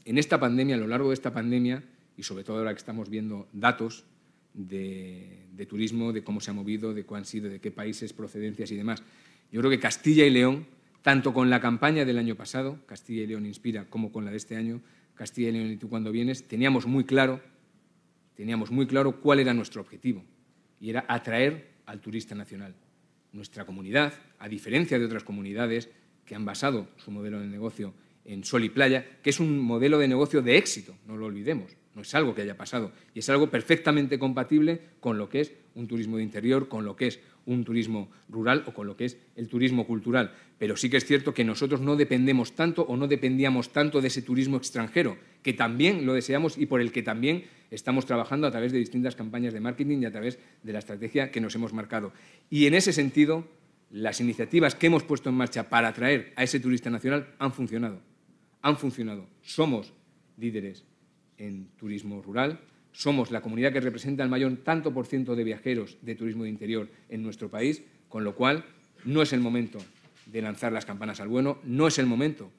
[0.05, 1.83] en esta pandemia, a lo largo de esta pandemia,
[2.17, 4.05] y sobre todo ahora que estamos viendo datos
[4.53, 8.71] de, turismo, de cómo se ha movido, de cuán han sido, de qué países, procedencias
[8.71, 9.03] y demás,
[9.51, 10.65] yo creo que Castilla y León,
[11.01, 14.37] tanto con la campaña del año pasado, Castilla y León Inspira, como con la de
[14.37, 14.81] este año,
[15.13, 17.41] Castilla y León y tú cuando vienes, teníamos muy claro,
[18.35, 20.23] teníamos muy claro cuál era nuestro objetivo,
[20.79, 22.75] y era atraer al turista nacional.
[23.33, 25.89] Nuestra comunidad, a diferencia de otras comunidades
[26.25, 27.93] que han basado su modelo de negocio
[28.25, 31.75] en sol y playa, que es un modelo de negocio de éxito, no lo olvidemos,
[31.95, 35.53] no es algo que haya pasado, y es algo perfectamente compatible con lo que es
[35.75, 39.05] un turismo de interior, con lo que es un turismo rural o con lo que
[39.05, 40.33] es el turismo cultural.
[40.57, 44.07] Pero sí que es cierto que nosotros no dependemos tanto o no dependíamos tanto de
[44.07, 48.51] ese turismo extranjero, que también lo deseamos y por el que también estamos trabajando a
[48.51, 51.73] través de distintas campañas de marketing y a través de la estrategia que nos hemos
[51.73, 52.13] marcado.
[52.49, 53.47] Y en ese sentido,
[53.89, 58.01] las iniciativas que hemos puesto en marcha para atraer a ese turista nacional han funcionado.
[58.61, 59.27] Han funcionado.
[59.41, 59.93] Somos
[60.37, 60.85] líderes
[61.41, 62.59] en turismo rural,
[62.91, 66.49] somos la comunidad que representa el mayor tanto por ciento de viajeros de turismo de
[66.49, 68.65] interior en nuestro país, con lo cual
[69.05, 69.79] no es el momento
[70.25, 72.51] de lanzar las campanas al bueno, no es el momento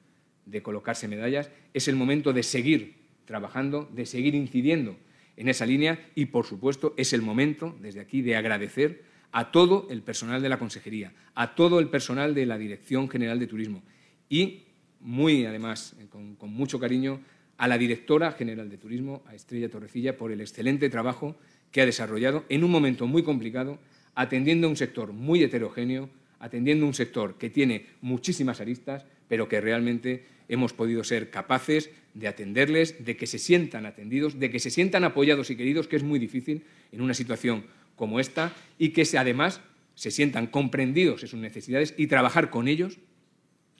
[0.45, 4.97] de colocarse medallas, es el momento de seguir trabajando, de seguir incidiendo
[5.37, 9.87] en esa línea y, por supuesto, es el momento, desde aquí, de agradecer a todo
[9.89, 13.81] el personal de la Consejería, a todo el personal de la Dirección General de Turismo
[14.29, 14.63] y,
[14.99, 17.21] muy además, con, con mucho cariño,
[17.57, 21.35] a la directora general de Turismo, a Estrella Torrecilla, por el excelente trabajo
[21.71, 23.79] que ha desarrollado en un momento muy complicado,
[24.15, 29.47] atendiendo a un sector muy heterogéneo, atendiendo a un sector que tiene muchísimas aristas, pero
[29.47, 34.59] que realmente hemos podido ser capaces de atenderles, de que se sientan atendidos, de que
[34.59, 38.89] se sientan apoyados y queridos, que es muy difícil en una situación como esta, y
[38.89, 39.61] que además
[39.95, 42.99] se sientan comprendidos en sus necesidades y trabajar con ellos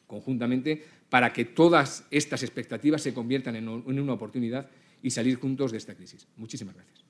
[0.08, 0.84] conjuntamente
[1.14, 4.68] para que todas estas expectativas se conviertan en una oportunidad
[5.04, 6.26] y salir juntos de esta crisis.
[6.38, 7.03] Muchísimas gracias.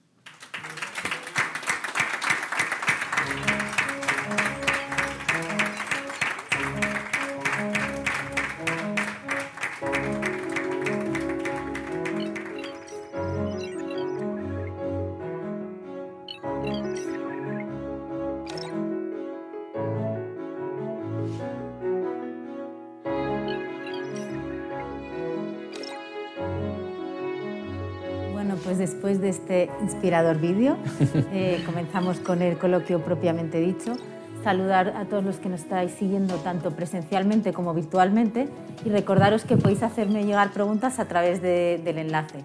[28.77, 30.77] Después de este inspirador vídeo,
[31.33, 33.95] eh, comenzamos con el coloquio propiamente dicho.
[34.43, 38.49] Saludar a todos los que nos estáis siguiendo tanto presencialmente como virtualmente
[38.85, 42.43] y recordaros que podéis hacerme llegar preguntas a través del enlace.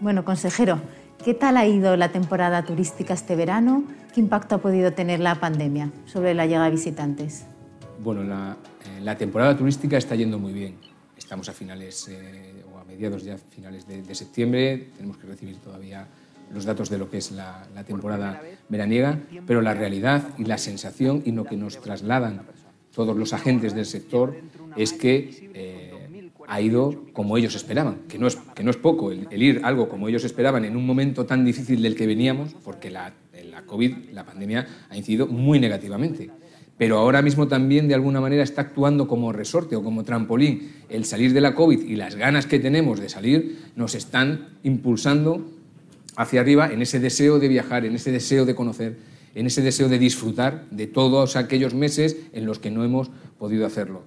[0.00, 0.80] Bueno, consejero,
[1.24, 3.84] ¿qué tal ha ido la temporada turística este verano?
[4.12, 7.46] ¿Qué impacto ha podido tener la pandemia sobre la llegada de visitantes?
[8.02, 8.56] Bueno, la,
[9.00, 10.74] eh, temporada turística está yendo muy bien.
[11.16, 14.90] Estamos a finales eh, mediados ya finales de, septiembre.
[14.96, 16.06] Tenemos que recibir todavía
[16.52, 21.22] los datos de lo que es la, temporada veraniega, pero la realidad y la sensación
[21.24, 22.42] y lo que nos trasladan
[22.94, 24.36] todos los agentes del sector
[24.76, 29.10] es que eh, ha ido como ellos esperaban, que no es, que no es poco
[29.10, 32.90] el, ir algo como ellos esperaban en un momento tan difícil del que veníamos, porque
[32.90, 33.12] la,
[33.50, 36.30] la COVID, la pandemia, ha incidido muy negativamente
[36.78, 40.72] pero ahora mismo también de alguna manera está actuando como resorte o como trampolín.
[40.88, 45.46] El salir de la COVID y las ganas que tenemos de salir nos están impulsando
[46.16, 48.98] hacia arriba en ese deseo de viajar, en ese deseo de conocer,
[49.34, 53.66] en ese deseo de disfrutar de todos aquellos meses en los que no hemos podido
[53.66, 54.02] hacerlo.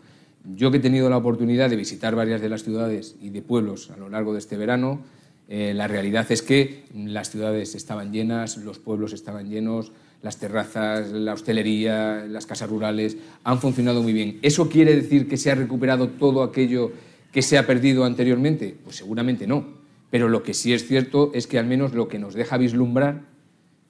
[0.55, 3.91] Yo que he tenido la oportunidad de visitar varias de las ciudades y de pueblos
[3.91, 5.01] a lo largo de este verano,
[5.47, 11.11] eh, la realidad es que las ciudades estaban llenas, los pueblos estaban llenos, las terrazas,
[11.11, 14.39] la hostelería, las casas rurales han funcionado muy bien.
[14.41, 16.91] ¿Eso quiere decir que se ha recuperado todo aquello
[17.31, 18.75] que se ha perdido anteriormente?
[18.83, 19.79] Pues seguramente no.
[20.09, 23.21] Pero lo que sí es cierto es que al menos lo que nos deja vislumbrar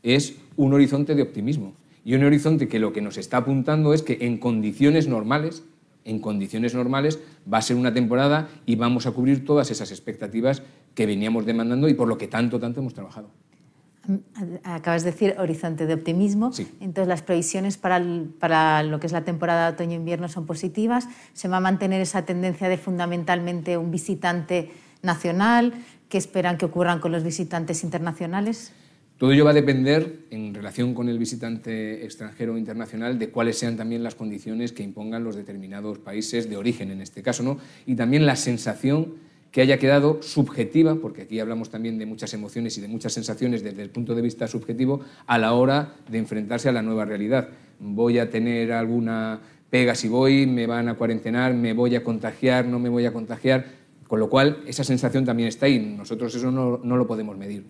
[0.03, 1.73] es un horizonte de optimismo.
[2.05, 5.63] Y un horizonte que lo que nos está apuntando es que en condiciones normales,
[6.05, 7.19] en condiciones normales,
[7.51, 10.61] va a ser una temporada y vamos a cubrir todas esas expectativas
[10.95, 13.29] que veníamos demandando y por lo que tanto, tanto hemos trabajado.
[14.63, 16.51] Acabas de decir horizonte de optimismo.
[16.79, 18.03] Entonces, las previsiones para,
[18.39, 21.07] para, lo que es la temporada otoño-invierno son positivas.
[21.33, 25.73] Se va a mantener esa tendencia de fundamentalmente un visitante nacional.
[26.07, 28.71] ¿Qué esperan que ocurran con los visitantes internacionales?
[29.19, 33.59] Todo ello va a depender, en relación con el visitante extranjero o internacional, de cuáles
[33.59, 37.57] sean también las condiciones que impongan los determinados países de origen, en este caso, ¿no?
[37.85, 39.15] y también la sensación
[39.51, 43.63] que haya quedado subjetiva, porque aquí hablamos también de muchas emociones y de muchas sensaciones
[43.63, 47.49] desde el punto de vista subjetivo, a la hora de enfrentarse a la nueva realidad.
[47.79, 52.65] Voy a tener alguna pega si voy, me van a cuarentenar, me voy a contagiar,
[52.65, 53.65] no me voy a contagiar.
[54.07, 55.79] Con lo cual, esa sensación también está ahí.
[55.79, 57.65] Nosotros eso no, no lo podemos medir.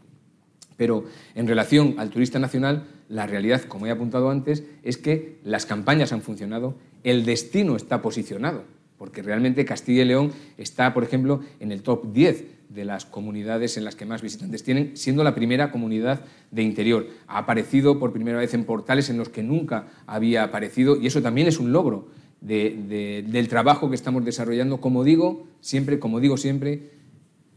[0.78, 1.04] Pero
[1.36, 6.14] en relación al turista nacional, la realidad, como he apuntado antes, es que las campañas
[6.14, 8.64] han funcionado, el destino está posicionado,
[9.00, 13.78] porque realmente Castilla y León está, por ejemplo, en el top 10 de las comunidades
[13.78, 17.08] en las que más visitantes tienen, siendo la primera comunidad de interior.
[17.26, 21.22] Ha aparecido por primera vez en portales en los que nunca había aparecido y eso
[21.22, 22.10] también es un logro
[22.42, 26.92] del trabajo que estamos desarrollando, como digo siempre, como digo siempre,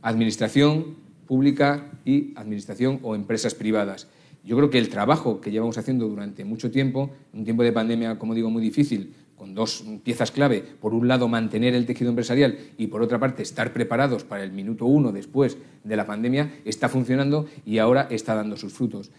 [0.00, 0.94] administración
[1.26, 4.09] pública y administración o empresas privadas.
[4.44, 8.18] Yo creo que el trabajo que llevamos haciendo durante mucho tiempo, un tiempo de pandemia,
[8.18, 10.62] como digo, muy difícil, con dos piezas clave.
[10.81, 14.52] Por un lado, mantener el tejido empresarial y por otra parte, estar preparados para el
[14.52, 19.11] minuto uno después de la pandemia, está funcionando y ahora está dando sus frutos.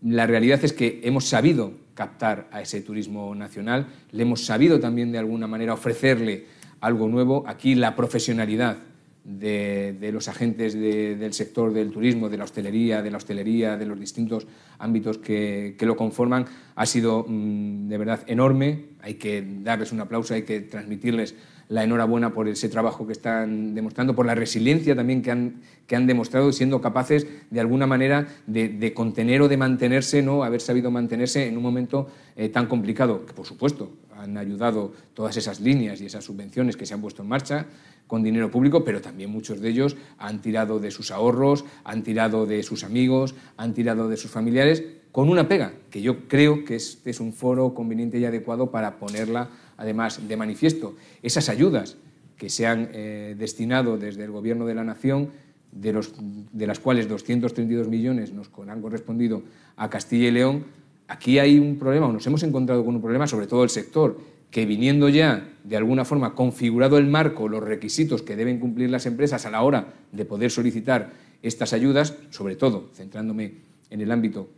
[0.00, 5.12] La realidad es que hemos sabido captar a ese turismo nacional, le hemos sabido también
[5.12, 6.46] de alguna manera ofrecerle
[6.80, 7.44] algo nuevo.
[7.46, 8.78] Aquí la profesionalidad
[9.26, 13.98] de, los agentes del sector del turismo, de la hostelería, de la hostelería, de los
[13.98, 14.46] distintos
[14.78, 18.86] ámbitos que, lo conforman, ha sido mm, de verdad enorme.
[19.00, 21.34] Hay que darles un aplauso, hay que transmitirles
[21.68, 25.96] la enhorabuena por ese trabajo que están demostrando, por la resiliencia también que han, que
[25.96, 30.44] han demostrado, siendo capaces de alguna manera de, contener o de mantenerse, ¿no?
[30.44, 35.36] haber sabido mantenerse en un momento eh, tan complicado, que por supuesto han ayudado todas
[35.36, 37.66] esas líneas y esas subvenciones que se han puesto en marcha,
[38.06, 42.46] con dinero público, pero también muchos de ellos han tirado de sus ahorros, han tirado
[42.46, 46.76] de sus amigos, han tirado de sus familiares, con una pega, que yo creo que
[46.76, 50.94] este es un foro conveniente y adecuado para ponerla, además, de manifiesto.
[51.22, 51.96] Esas ayudas
[52.36, 55.30] que se han eh, destinado desde el Gobierno de la Nación,
[55.72, 56.12] de, los,
[56.52, 59.42] de las cuales 232 millones nos han correspondido
[59.76, 60.64] a Castilla y León,
[61.08, 64.18] aquí hay un problema, o nos hemos encontrado con un problema, sobre todo el sector,
[64.50, 69.06] que viniendo ya de alguna forma configurado el marco, los requisitos que deben cumplir las
[69.06, 73.54] empresas a la hora de poder solicitar estas ayudas, sobre todo centrándome
[73.90, 74.48] en el ámbito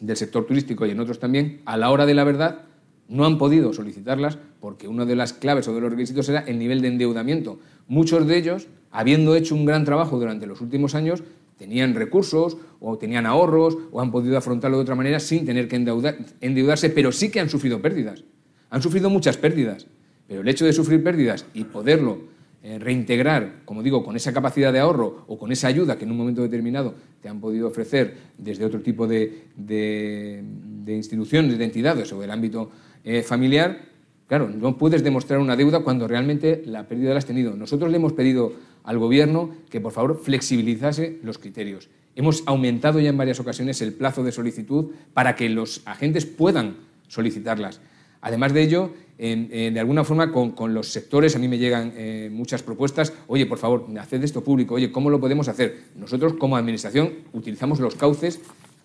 [0.00, 2.62] del sector turístico y en otros también, a la hora de la verdad
[3.08, 6.58] no han podido solicitarlas porque una de las claves o de los requisitos era el
[6.58, 7.60] nivel de endeudamiento.
[7.86, 11.22] Muchos de ellos, habiendo hecho un gran trabajo durante los últimos años,
[11.62, 15.76] tenían recursos o tenían ahorros o han podido afrontarlo de otra manera sin tener que
[15.76, 18.24] endeudarse, pero sí que han sufrido pérdidas.
[18.70, 19.86] Han sufrido muchas pérdidas,
[20.26, 22.18] pero el hecho de sufrir pérdidas y poderlo
[22.64, 26.10] eh, reintegrar, como digo, con esa capacidad de ahorro o con esa ayuda que en
[26.10, 30.42] un momento determinado te han podido ofrecer desde otro tipo de,
[30.88, 32.72] instituciones, de entidades o del ámbito
[33.04, 33.82] eh, familiar,
[34.26, 37.54] claro, no puedes demostrar una deuda cuando realmente la pérdida la has tenido.
[37.54, 38.52] Nosotros le hemos pedido
[38.84, 41.88] al Gobierno que, por favor, flexibilizase los criterios.
[42.14, 46.76] Hemos aumentado ya en varias ocasiones el plazo de solicitud para que los agentes puedan
[47.08, 47.80] solicitarlas.
[48.20, 52.62] Además de ello, de alguna forma con, los sectores a mí me llegan eh, muchas
[52.62, 55.78] propuestas, oye, por favor, haced esto público, oye, ¿cómo lo podemos hacer?
[55.96, 58.40] Nosotros como Administración utilizamos los cauces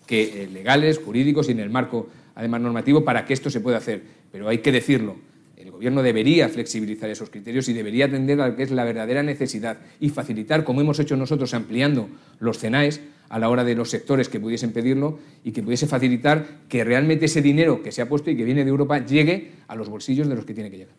[0.06, 3.78] que, eh, legales, jurídicos y en el marco, además, normativo para que esto se pueda
[3.78, 4.02] hacer.
[4.30, 5.16] Pero hay que decirlo,
[5.58, 9.22] el Gobierno debería flexibilizar esos criterios y debería atender a lo que es la verdadera
[9.22, 13.90] necesidad y facilitar, como hemos hecho nosotros ampliando los CENAES, a la hora de los
[13.90, 18.08] sectores que pudiesen pedirlo y que pudiese facilitar que realmente ese dinero que se ha
[18.08, 20.78] puesto y que viene de Europa llegue a los bolsillos de los que tiene que
[20.78, 20.94] llegar.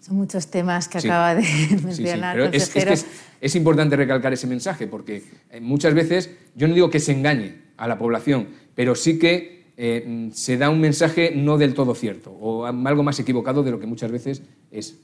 [0.00, 1.42] Son muchos temas que acaba de
[1.82, 2.36] mencionar.
[2.60, 2.92] Sí, pero
[3.40, 7.56] es, importante recalcar ese mensaje porque eh, muchas veces, yo no digo que se engañe
[7.76, 12.30] a la población, pero sí que eh, se da un mensaje no del todo cierto
[12.32, 14.98] o algo más equivocado de lo que muchas veces es.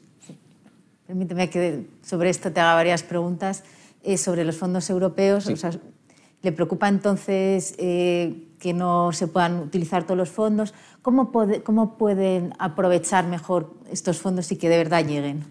[1.07, 3.65] Permíteme que sobre esto te haga varias preguntas.
[4.05, 5.49] Eh, sobre los fondos europeos,
[6.43, 10.75] ¿Le preocupa entonces eh, que no se puedan utilizar todos los fondos?
[11.01, 11.31] ¿Cómo,
[11.63, 15.45] ¿Cómo, pueden aprovechar mejor estos fondos y que de verdad lleguen?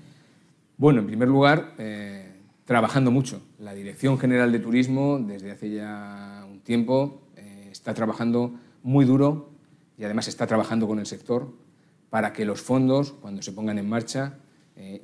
[0.75, 2.33] Bueno, en primer lugar, eh,
[2.65, 3.41] trabajando mucho.
[3.57, 7.21] La Dirección General de Turismo, desde hace ya un tiempo,
[7.71, 8.51] está trabajando
[8.83, 9.51] muy duro
[9.97, 11.53] y además está trabajando con el sector
[12.09, 14.39] para que los fondos, cuando se pongan en marcha,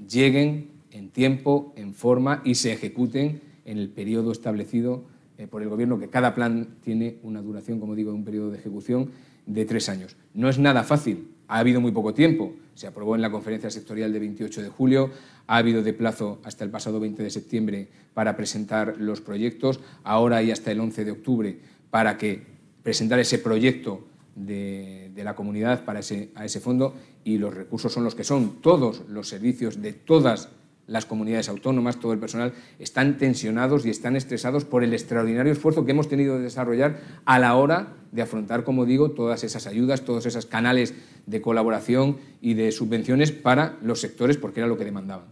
[0.09, 5.05] lleguen en tiempo, en forma y se ejecuten en el periodo establecido
[5.37, 8.49] eh, por el Gobierno que cada plan tiene una duración, como digo, de un periodo
[8.49, 9.11] de ejecución
[9.45, 10.15] de tres años.
[10.33, 12.53] No es nada fácil, ha habido muy poco tiempo.
[12.73, 15.11] Se aprobó en la conferencia sectorial de 28 de julio,
[15.47, 20.37] ha habido de plazo hasta el pasado 20 de septiembre para presentar los proyectos, ahora
[20.37, 21.59] hay hasta el 11 de octubre
[21.89, 22.56] para que
[22.87, 28.05] presentar ese proyecto de, la comunidad para ese, a ese fondo y los recursos son
[28.05, 28.61] los que son.
[28.61, 30.47] Todos los servicios de todas
[30.87, 35.83] las comunidades autónomas, todo el personal, están tensionados y están estresados por el extraordinario esfuerzo
[35.83, 40.05] que hemos tenido de desarrollar a la hora de afrontar, como digo, todas esas ayudas,
[40.05, 40.93] todos esos canales
[41.25, 45.25] de colaboración y de subvenciones para los sectores, porque era lo que demandaban.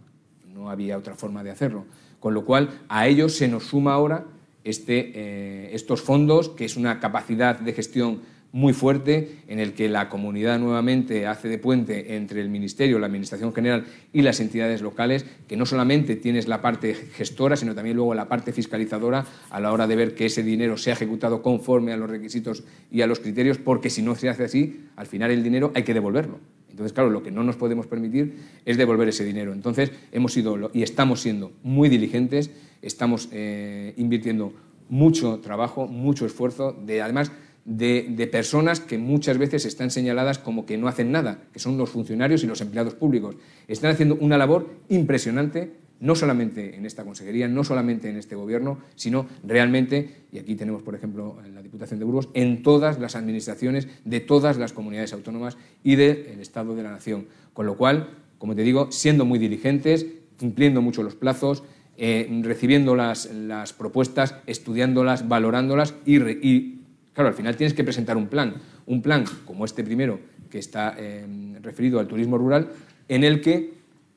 [0.52, 1.86] no había otra forma de hacerlo.
[2.20, 4.26] Con lo cual, a ellos se nos suma ahora
[4.66, 8.20] este, eh, estos fondos, que es una capacidad de gestión
[8.52, 13.06] muy fuerte en el que la comunidad nuevamente hace de puente entre el Ministerio, la
[13.06, 17.96] Administración General y las entidades locales, que no solamente tienes la parte gestora, sino también
[17.96, 21.92] luego la parte fiscalizadora a la hora de ver que ese dinero sea ejecutado conforme
[21.92, 25.30] a los requisitos y a los criterios, porque si no se hace así, al final
[25.30, 26.38] el dinero hay que devolverlo.
[26.70, 28.36] Entonces, claro, lo que no nos podemos permitir
[28.66, 29.54] es devolver ese dinero.
[29.54, 32.50] Entonces, hemos sido y estamos siendo muy diligentes,
[32.82, 34.52] estamos eh, invirtiendo
[34.88, 37.32] mucho trabajo, mucho esfuerzo, de, además
[37.66, 41.90] de, personas que muchas veces están señaladas como que no hacen nada, que son los
[41.90, 43.36] funcionarios y los empleados públicos.
[43.66, 48.78] Están haciendo una labor impresionante, no solamente en esta consejería, no solamente en este gobierno,
[48.94, 53.16] sino realmente, y aquí tenemos, por ejemplo, en la Diputación de Burgos, en todas las
[53.16, 57.26] administraciones de todas las comunidades autónomas y del Estado de la Nación.
[57.52, 60.06] Con lo cual, como te digo, siendo muy diligentes,
[60.38, 61.64] cumpliendo mucho los plazos,
[61.98, 63.28] eh, recibiendo las,
[63.76, 66.72] propuestas, estudiándolas, valorándolas y,
[67.16, 70.20] Claro, al final tienes que presentar un plan, un plan como este primero,
[70.50, 71.24] que está eh,
[71.62, 72.68] referido al turismo rural,
[73.08, 73.72] en el que,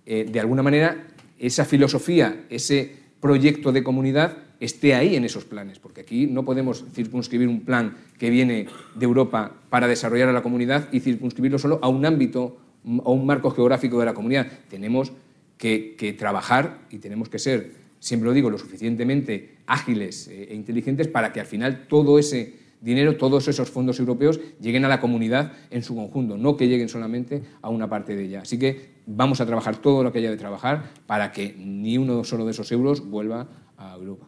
[0.05, 1.07] eh, de alguna manera,
[1.39, 6.83] esa filosofía, ese proyecto de comunidad esté ahí en esos planes, porque aquí no podemos
[6.93, 11.79] circunscribir un plan que viene de Europa para desarrollar a la comunidad y circunscribirlo solo
[11.81, 12.57] a un ámbito
[13.03, 14.47] o un marco geográfico de la comunidad.
[14.69, 15.13] Tenemos
[15.59, 20.55] que, que trabajar y tenemos que ser, siempre lo digo, lo suficientemente ágiles eh, e
[20.55, 25.01] inteligentes para que al final todo ese dinero, todos esos fondos europeos lleguen a la
[25.01, 28.41] comunidad en su conjunto, no que lleguen solamente a una parte de ella.
[28.41, 32.23] Así que vamos a trabajar todo lo que haya de trabajar para que ni uno
[32.23, 34.27] solo de esos euros vuelva a Europa.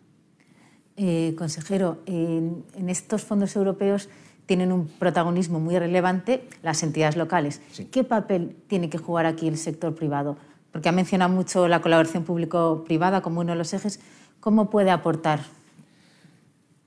[0.97, 4.09] Eh, consejero, en, estos fondos europeos
[4.45, 7.61] tienen un protagonismo muy relevante las entidades locales.
[7.89, 10.35] ¿Qué papel tiene que jugar aquí el sector privado?
[10.71, 13.99] Porque ha mencionado mucho la colaboración público-privada como uno de los ejes.
[14.39, 15.41] ¿Cómo puede aportar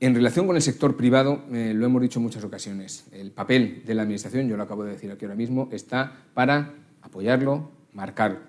[0.04, 3.84] en relación con el sector privado, eh, lo hemos dicho en muchas ocasiones, el papel
[3.86, 8.42] de la Administración, yo lo acabo de decir aquí ahora mismo, está para apoyarlo, marcar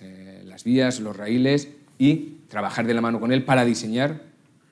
[0.00, 4.29] eh, las vías, los raíles y trabajar de la mano con él para diseñar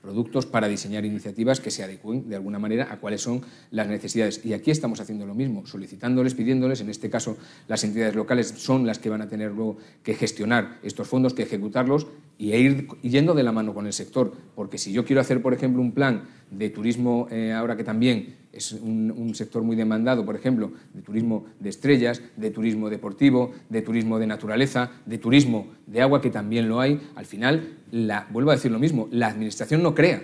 [0.09, 4.41] productos para diseñar iniciativas que se adecúen de alguna manera a cuáles son las necesidades.
[4.43, 7.37] Y aquí estamos haciendo lo mismo, solicitándoles, pidiéndoles, en este caso
[7.67, 11.43] las entidades locales son las que van a tener luego que gestionar estos fondos, que
[11.43, 12.07] ejecutarlos
[12.39, 14.33] y ir yendo de la mano con el sector.
[14.55, 18.35] Porque si yo quiero hacer, por ejemplo, un plan de turismo, eh, ahora que también
[18.53, 23.83] es un, sector muy demandado, por ejemplo, de turismo de estrellas, de turismo deportivo, de
[23.83, 28.51] turismo de naturaleza, de turismo de agua, que también lo hay, al final, la, vuelvo
[28.51, 30.23] a decir lo mismo, la administración no crea.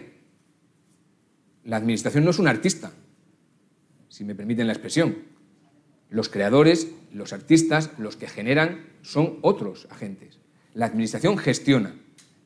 [1.64, 2.92] La administración no es un artista,
[4.08, 5.16] si me permiten la expresión.
[6.10, 10.38] Los creadores, los artistas, los que generan, son otros agentes.
[10.72, 11.94] La administración gestiona,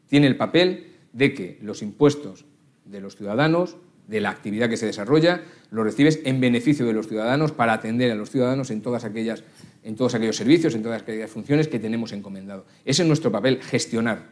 [0.08, 2.44] tiene el papel de que los impuestos
[2.84, 3.76] de los ciudadanos
[4.08, 8.10] de la actividad que se desarrolla, lo recibes en beneficio de los ciudadanos para atender
[8.10, 9.44] a los ciudadanos en, todas aquellas,
[9.84, 12.64] en todos aquellos servicios, en todas aquellas funciones que tenemos encomendado.
[12.86, 14.22] Ese es nuestro papel, gestionar.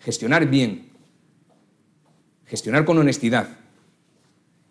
[0.00, 0.90] Gestionar bien.
[2.44, 3.48] Gestionar con honestidad.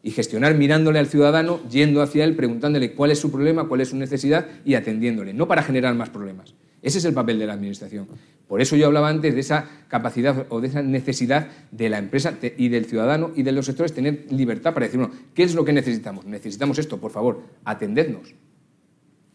[0.03, 3.89] Y gestionar mirándole al ciudadano, yendo hacia él, preguntándole cuál es su problema, cuál es
[3.89, 6.53] su necesidad y atendiéndole, no para generar más problemas.
[6.81, 8.07] Ese es el papel de la Administración.
[8.47, 12.37] Por eso yo hablaba antes de esa capacidad o de esa necesidad de la empresa
[12.57, 15.65] y del ciudadano y de los sectores tener libertad para decir, bueno, ¿qué es lo
[15.65, 16.25] que necesitamos?
[16.25, 18.33] Necesitamos esto, por favor, atendednos.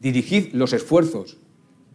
[0.00, 1.38] Dirigid los esfuerzos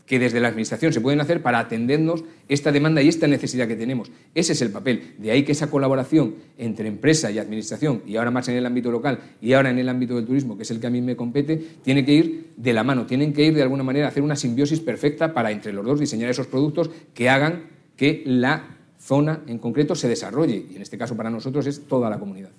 [0.09, 3.75] que desde la Administración se pueden hacer para atendernos esta demanda y esta necesidad que
[3.75, 4.11] tenemos.
[4.33, 5.13] Ese es el papel.
[5.19, 8.89] De ahí que esa colaboración entre empresa y Administración, y ahora más en el ámbito
[8.89, 11.15] local y ahora en el ámbito del turismo, que es el que a mí me
[11.15, 14.23] compete, tiene que ir de la mano, tienen que ir de alguna manera a hacer
[14.23, 19.43] una simbiosis perfecta para entre los dos diseñar esos productos que hagan que la zona
[19.45, 20.65] en concreto se desarrolle.
[20.71, 22.49] Y en este caso para nosotros es toda la comunidad.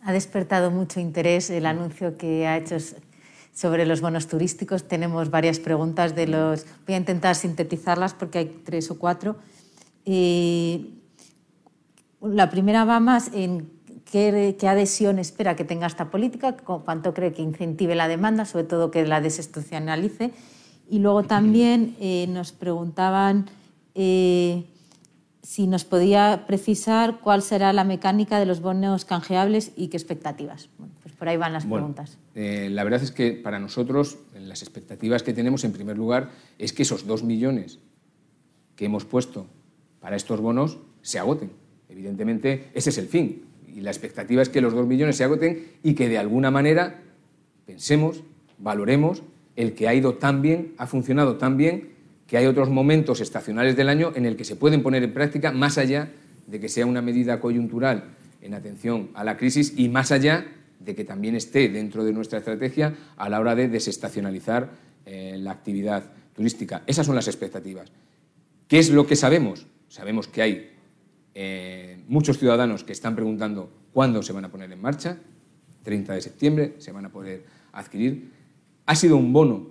[0.00, 2.78] Ha despertado mucho interés el anuncio que ha hecho
[3.52, 4.84] sobre los bonos turísticos.
[4.88, 6.66] Tenemos varias preguntas de los...
[6.86, 9.36] Voy a intentar sintetizarlas porque hay tres o cuatro.
[12.22, 13.70] la primera va más en
[14.10, 18.90] qué, adhesión espera que tenga esta política, cuánto cree que incentive la demanda, sobre todo
[18.90, 20.32] que la desinstitucionalice.
[20.88, 23.48] Y luego también eh, nos preguntaban
[23.94, 24.64] eh,
[25.42, 30.68] si nos podía precisar cuál será la mecánica de los bonos canjeables y qué expectativas.
[31.20, 32.16] Por ahí van las preguntas.
[32.34, 36.72] Eh, la verdad es que para nosotros las expectativas que tenemos en primer lugar es
[36.72, 37.78] que esos dos millones
[38.74, 39.46] que hemos puesto
[40.00, 41.52] para estos bonos se agoten.
[41.90, 43.42] Evidentemente, ese es el fin.
[43.68, 47.02] Y la expectativa es que los dos millones se agoten y que de alguna manera
[47.66, 48.22] pensemos,
[48.56, 49.22] valoremos
[49.56, 51.90] el que ha ido tan bien, ha funcionado tan bien,
[52.26, 55.52] que hay otros momentos estacionales del año en el que se pueden poner en práctica
[55.52, 56.12] más allá
[56.46, 58.04] de que sea una medida coyuntural
[58.40, 60.46] en atención a la crisis y más allá
[60.80, 64.70] de que también esté dentro de nuestra estrategia a la hora de desestacionalizar
[65.06, 66.82] eh, la actividad turística.
[66.86, 67.92] Esas son las expectativas.
[68.66, 69.66] ¿Qué es lo que sabemos?
[69.88, 70.70] Sabemos que hay
[71.34, 75.18] eh, muchos ciudadanos que están preguntando cuándo se van a poner en marcha.
[75.82, 78.32] 30 de septiembre se van a poder adquirir.
[78.86, 79.68] Ha sido un bono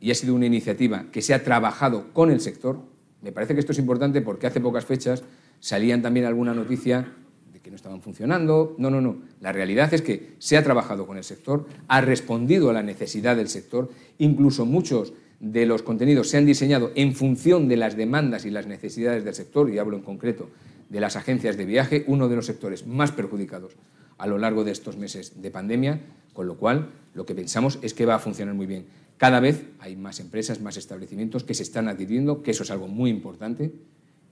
[0.00, 2.80] y ha sido una iniciativa que se ha trabajado con el sector.
[3.20, 5.22] Me parece que esto es importante porque hace pocas fechas
[5.60, 7.14] salían también alguna noticia
[7.62, 8.74] que no estaban funcionando.
[8.78, 9.22] No, no, no.
[9.40, 13.36] La realidad es que se ha trabajado con el sector, ha respondido a la necesidad
[13.36, 18.44] del sector, incluso muchos de los contenidos se han diseñado en función de las demandas
[18.44, 20.48] y las necesidades del sector, y hablo en concreto
[20.88, 23.72] de las agencias de viaje, uno de los sectores más perjudicados
[24.18, 26.00] a lo largo de estos meses de pandemia,
[26.32, 28.86] con lo cual lo que pensamos es que va a funcionar muy bien.
[29.16, 32.88] Cada vez hay más empresas, más establecimientos que se están adhiriendo, que eso es algo
[32.88, 33.72] muy importante.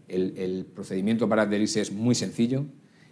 [0.06, 2.66] El, el procedimiento para adherirse es muy sencillo,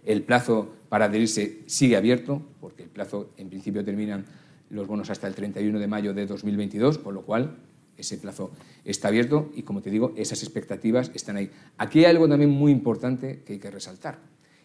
[0.05, 4.25] el plazo para adherirse sigue abierto, porque el plazo en principio terminan
[4.69, 7.57] los bonos hasta el 31 de mayo de 2022, con lo cual
[7.97, 8.51] ese plazo
[8.85, 11.51] está abierto y, como te digo, esas expectativas están ahí.
[11.77, 14.19] Aquí hay algo también muy importante que hay que resaltar,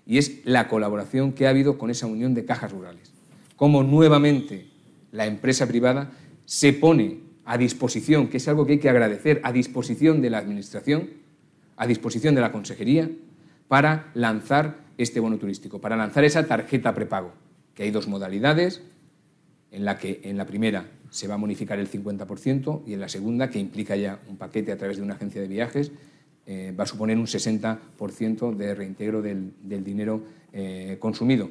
[0.07, 3.13] y es la colaboración que ha habido con esa unión de cajas rurales.
[3.57, 4.67] Cómo nuevamente
[5.13, 6.13] la empresa privada
[6.45, 10.39] se pone a disposición, que es algo que hay que agradecer, a disposición de la
[10.39, 11.11] Administración,
[11.77, 13.11] a disposición de la Consejería,
[13.69, 17.33] para lanzar este bono turístico, para lanzar esa tarjeta prepago,
[17.75, 18.83] que hay dos modalidades,
[19.71, 23.09] en la que en la primera se va a bonificar el 50% y en la
[23.09, 25.91] segunda, que implica ya un paquete a través de una agencia de viajes,
[26.47, 31.51] eh, va a suponer un 60% de reintegro del, dinero eh, consumido.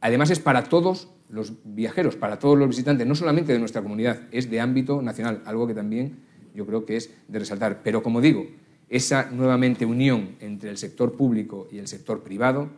[0.00, 4.22] Además es para todos los viajeros, para todos los visitantes, no solamente de nuestra comunidad,
[4.32, 6.16] es de ámbito nacional, algo que también
[6.54, 7.82] yo creo que es de resaltar.
[7.82, 8.46] Pero como digo,
[8.94, 12.68] esa nuevamente unión entre el sector público y el sector privado,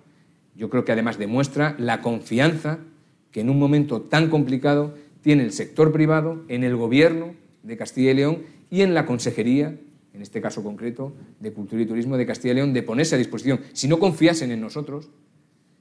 [0.54, 2.78] yo creo que además demuestra la confianza
[3.30, 8.12] que en un momento tan complicado tiene el sector privado en el gobierno de Castilla
[8.12, 9.78] y León y en la consejería,
[10.14, 13.18] en este caso concreto, de Cultura y Turismo de Castilla y León, de ponerse a
[13.18, 13.60] disposición.
[13.74, 15.10] Si no confiasen en nosotros,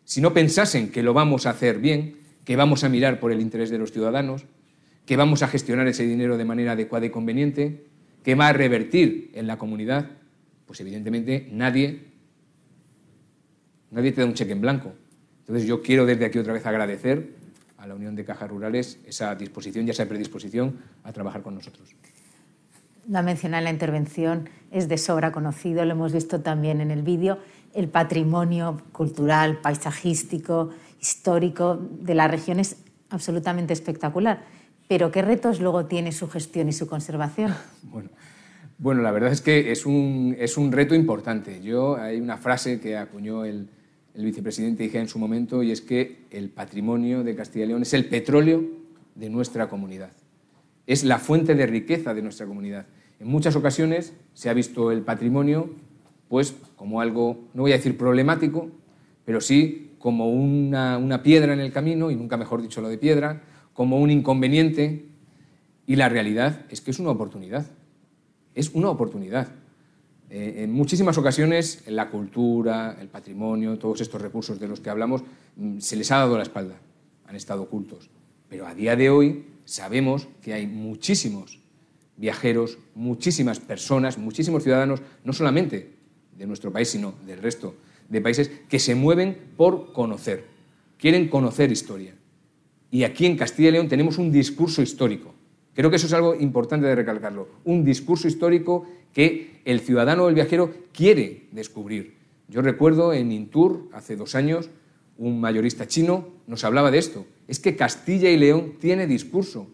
[0.03, 3.39] si no pensasen que lo vamos a hacer bien, que vamos a mirar por el
[3.39, 4.43] interés de los ciudadanos,
[5.05, 7.85] que vamos a gestionar ese dinero de manera adecuada y conveniente,
[8.21, 10.09] que va a revertir en la comunidad,
[10.65, 12.05] pues evidentemente nadie,
[13.91, 14.93] nadie te da un cheque en blanco.
[15.39, 17.35] Entonces yo quiero desde aquí otra vez agradecer
[17.77, 21.95] a la Unión de Cajas Rurales esa disposición y esa predisposición a trabajar con nosotros.
[23.07, 27.03] La mencioné en la intervención, es de sobra conocido, lo hemos visto también en el
[27.03, 27.37] vídeo,
[27.75, 32.77] el patrimonio cultural, paisajístico, histórico de la región es
[33.11, 34.43] absolutamente espectacular.
[34.87, 37.53] Pero ¿qué retos luego tiene su gestión y su conservación?
[37.83, 38.09] Bueno,
[38.77, 41.61] bueno la verdad es que es un, es un reto importante.
[41.61, 43.69] Yo, hay una frase que acuñó el,
[44.13, 47.81] el vicepresidente dije en su momento y es que el patrimonio de Castilla y León
[47.81, 48.63] es el petróleo
[49.15, 50.11] de nuestra comunidad.
[50.87, 52.85] Es la fuente de riqueza de nuestra comunidad.
[53.19, 55.69] En muchas ocasiones se ha visto el patrimonio
[56.27, 58.69] pues como algo, no voy a decir problemático,
[59.25, 62.97] pero sí como una, una piedra en el camino, y nunca mejor dicho lo de
[62.97, 63.41] piedra,
[63.73, 65.05] como un inconveniente
[65.87, 67.65] y la realidad es que es una oportunidad.
[68.55, 69.49] Es una oportunidad.
[70.29, 75.23] Eh, en muchísimas ocasiones la cultura, el patrimonio, todos estos recursos de los que hablamos,
[75.57, 76.79] mm, se les ha dado la espalda,
[77.27, 78.09] han estado ocultos.
[78.49, 81.59] Pero a día de hoy sabemos que hay muchísimos
[82.17, 85.93] viajeros, muchísimas personas, muchísimos ciudadanos, no solamente
[86.37, 87.75] de nuestro país, sino del resto
[88.09, 90.45] de países, que se mueven por conocer,
[90.97, 92.15] quieren conocer historia.
[92.89, 95.34] Y aquí en Castilla y León tenemos un discurso histórico.
[95.75, 97.49] Creo que eso es algo importante de recalcarlo.
[97.65, 102.15] Un discurso histórico que el ciudadano o el viajero quiere descubrir.
[102.47, 104.69] Yo recuerdo en Intur, hace dos años,
[105.17, 107.25] un mayorista chino nos hablaba de esto.
[107.47, 109.67] Es que Castilla y León tiene discurso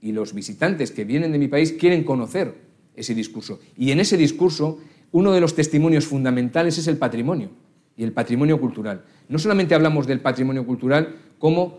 [0.00, 2.54] y los visitantes que vienen de mi país quieren conocer
[2.94, 3.58] ese discurso.
[3.76, 4.78] Y en ese discurso,
[5.10, 7.50] uno de los testimonios fundamentales es el patrimonio
[7.96, 9.04] y el patrimonio cultural.
[9.28, 11.78] No solamente hablamos del patrimonio cultural como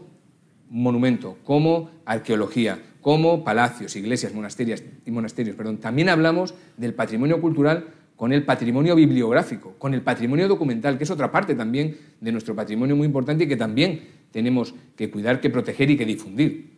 [0.70, 5.56] monumento, como arqueología, como palacios, iglesias, monasterios, y monasterios.
[5.56, 5.78] Perdón.
[5.78, 7.86] También hablamos del patrimonio cultural
[8.16, 12.56] con el patrimonio bibliográfico, con el patrimonio documental, que es otra parte también de nuestro
[12.56, 14.02] patrimonio muy importante y que también
[14.32, 16.72] tenemos que cuidar, que proteger y que difundir.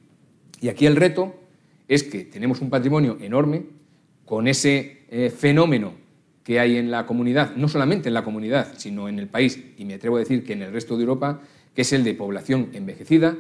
[0.60, 1.34] Y aquí el reto
[1.88, 3.64] es que tenemos un patrimonio enorme
[4.26, 5.94] con ese eh, fenómeno
[6.44, 9.86] que hay en la comunidad, no solamente en la comunidad, sino en el país, y
[9.86, 11.40] me atrevo a decir que en el resto de Europa,
[11.74, 13.38] que es el de población envejecida,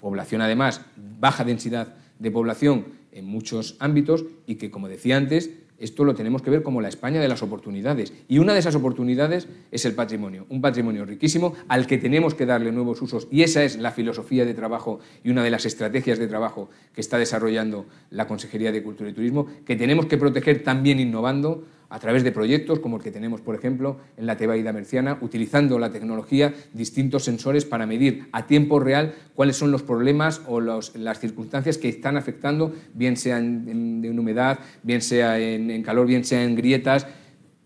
[0.00, 6.04] población además baja densidad de población en muchos ámbitos y que, como decía antes, esto
[6.04, 8.12] lo tenemos que ver como la España de las oportunidades.
[8.28, 12.46] Y una de esas oportunidades es el patrimonio, un patrimonio riquísimo al que tenemos que
[12.46, 13.26] darle nuevos usos.
[13.30, 17.00] Y esa es la filosofía de trabajo y una de las estrategias de trabajo que
[17.00, 21.98] está desarrollando la Consejería de Cultura y Turismo, que tenemos que proteger también innovando a
[22.00, 25.92] través de proyectos como el que tenemos, por ejemplo, en la Tebaida Merciana, utilizando la
[25.92, 31.78] tecnología, distintos sensores para medir a tiempo real cuáles son los problemas o las circunstancias
[31.78, 37.06] que están afectando, bien sea en, humedad, bien sea en, calor, bien sea en grietas.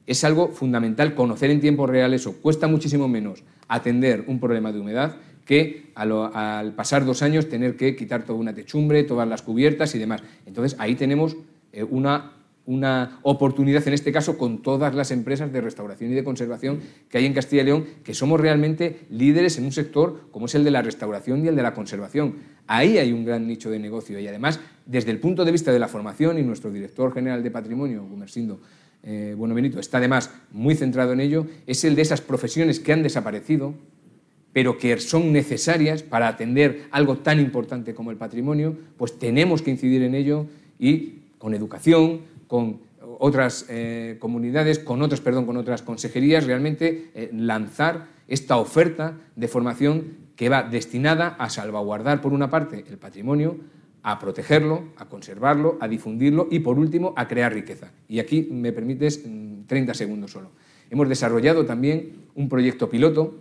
[0.06, 2.34] Es algo fundamental conocer en tiempo real eso.
[2.34, 5.16] Cuesta muchísimo menos atender un problema de humedad
[5.46, 9.98] que al pasar dos años tener que quitar toda una techumbre, todas las cubiertas y
[9.98, 10.22] demás.
[10.44, 11.34] Entonces ahí tenemos
[11.72, 12.37] eh, una
[12.68, 17.16] una oportunidad, en este caso, con todas las empresas de restauración y de conservación que
[17.16, 20.64] hay en Castilla y León, que somos realmente líderes en un sector como es el
[20.64, 22.34] de la restauración y el de la conservación.
[22.66, 25.78] Ahí hay un gran nicho de negocio y además, desde el punto de vista de
[25.78, 28.60] la formación, y nuestro director general de patrimonio, Gumersindo
[29.02, 32.92] eh, Bueno Benito, está además muy centrado en ello, es el de esas profesiones que
[32.92, 33.72] han desaparecido,
[34.52, 39.70] pero que son necesarias para atender algo tan importante como el patrimonio, pues tenemos que
[39.70, 40.46] incidir en ello
[40.78, 42.80] y con educación, con
[43.20, 49.46] otras eh, comunidades, con otras, perdón, con otras consejerías, realmente eh, lanzar esta oferta de
[49.48, 53.58] formación que va destinada a salvaguardar, por una parte, el patrimonio,
[54.02, 57.92] a protegerlo, a conservarlo, a difundirlo y, por último, a crear riqueza.
[58.08, 59.22] Y aquí me permites
[59.66, 60.50] 30 segundos solo.
[60.90, 63.38] Hemos desarrollado también un proyecto piloto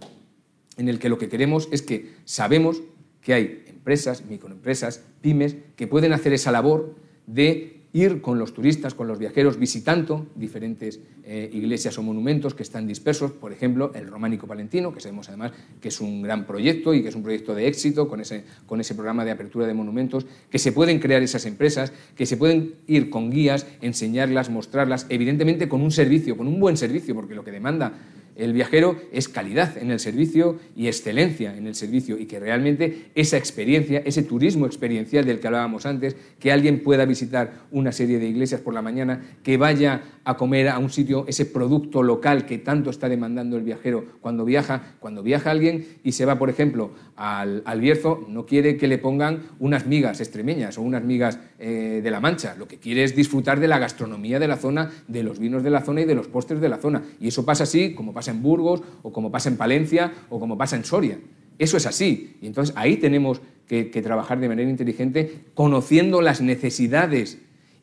[0.77, 2.81] en el que lo que queremos es que sabemos
[3.21, 6.95] que hay empresas, microempresas, pymes, que pueden hacer esa labor
[7.25, 12.63] de ir con los turistas, con los viajeros, visitando diferentes eh, iglesias o monumentos que
[12.63, 16.93] están dispersos, por ejemplo, el Románico Palentino, que sabemos además que es un gran proyecto
[16.93, 19.73] y que es un proyecto de éxito con ese, con ese programa de apertura de
[19.73, 25.05] monumentos, que se pueden crear esas empresas, que se pueden ir con guías, enseñarlas, mostrarlas,
[25.09, 27.93] evidentemente con un servicio, con un buen servicio, porque lo que demanda
[28.37, 33.05] el viajero es calidad en el servicio y excelencia en el servicio y que realmente
[33.15, 38.19] esa experiencia, ese turismo experiencial del que hablábamos antes, que alguien pueda visitar una serie
[38.19, 42.45] de iglesias por la mañana, que vaya a comer a un sitio ese producto local
[42.45, 46.49] que tanto está demandando el viajero cuando viaja, cuando viaja alguien y se va, por
[46.49, 52.01] ejemplo, al, Bierzo, no quiere que le pongan unas migas extremeñas o unas migas eh,
[52.03, 55.23] de la Mancha, lo que quiere es disfrutar de la gastronomía de la zona, de
[55.23, 57.03] los vinos de la zona y de los postres de la zona.
[57.21, 60.57] Y eso pasa así, como pasa en Burgos, o como pasa en Palencia, o como
[60.57, 61.17] pasa en Soria.
[61.57, 62.35] Eso es así.
[62.41, 67.37] Y entonces ahí tenemos que trabajar de manera inteligente, conociendo las necesidades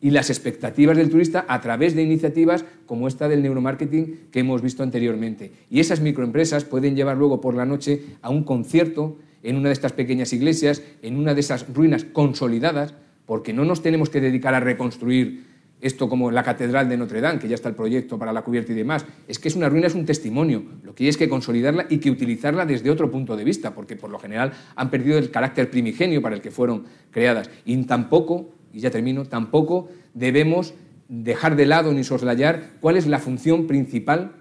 [0.04, 4.60] y las expectativas del turista a través de iniciativas como esta del neuromarketing que hemos
[4.60, 5.50] visto anteriormente.
[5.70, 9.72] Y esas microempresas pueden llevar luego por la noche a un concierto en una de
[9.72, 12.92] estas pequeñas iglesias, en una de esas ruinas consolidadas,
[13.24, 15.46] porque no nos tenemos que dedicar a reconstruir
[15.80, 18.72] esto como la Catedral de Notre Dame, que ya está el proyecto para la cubierta
[18.72, 19.06] y demás.
[19.26, 20.64] Es que es una ruina, es un testimonio.
[20.82, 23.96] Lo que hay es que consolidarla y que utilizarla desde otro punto de vista, porque
[23.96, 27.48] por lo general han perdido el carácter primigenio para el que fueron creadas.
[27.64, 30.74] Y tampoco, y ya termino, tampoco debemos
[31.08, 34.32] dejar de lado ni soslayar cuál es la función principal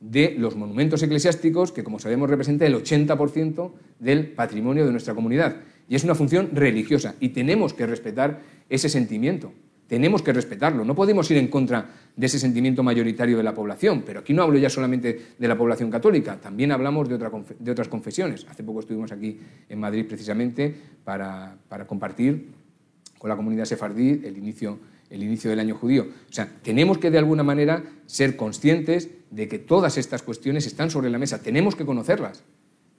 [0.00, 5.56] de los monumentos eclesiásticos, que como sabemos representa el 80% del patrimonio de nuestra comunidad.
[5.88, 8.40] Y es una función religiosa y tenemos que respetar
[8.70, 9.52] ese sentimiento
[9.90, 10.84] tenemos que respetarlo.
[10.84, 11.84] No podemos ir en contra
[12.14, 15.58] de ese sentimiento mayoritario de la población, pero aquí no hablo ya solamente de la
[15.58, 18.46] población católica, también hablamos de, otras confesiones.
[18.48, 21.56] Hace poco estuvimos aquí en Madrid precisamente para,
[21.88, 22.52] compartir
[23.20, 24.78] con la comunidad sefardí el inicio,
[25.10, 26.06] el inicio del año judío.
[26.30, 30.90] O sea, tenemos que de alguna manera ser conscientes de que todas estas cuestiones están
[30.90, 32.42] sobre la mesa, tenemos que conocerlas,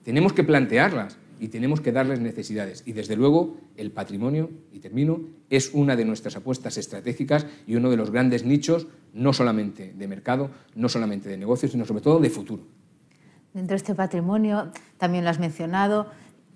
[0.04, 2.84] tenemos que plantearlas y tenemos que darles necesidades.
[2.86, 7.90] Y desde luego el patrimonio, y termino, es una de nuestras apuestas estratégicas y uno
[7.90, 12.20] de los grandes nichos, no solamente de mercado, no solamente de negocios, sino sobre todo
[12.20, 12.62] de futuro.
[13.54, 16.06] Dentro de este patrimonio, también lo has mencionado,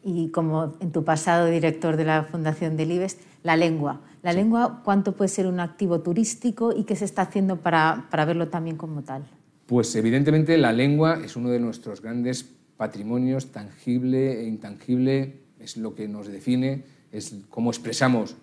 [0.08, 4.02] y como en tu pasado director de la Fundación del IBES, la lengua.
[4.22, 8.24] La lengua, ¿cuánto puede ser un activo turístico y qué se está haciendo para, para
[8.24, 9.24] verlo también como tal?
[9.66, 15.96] Pues evidentemente la lengua es uno de nuestros grandes patrimonios tangible e intangible, es lo
[15.96, 18.36] que nos define, es cómo expresamos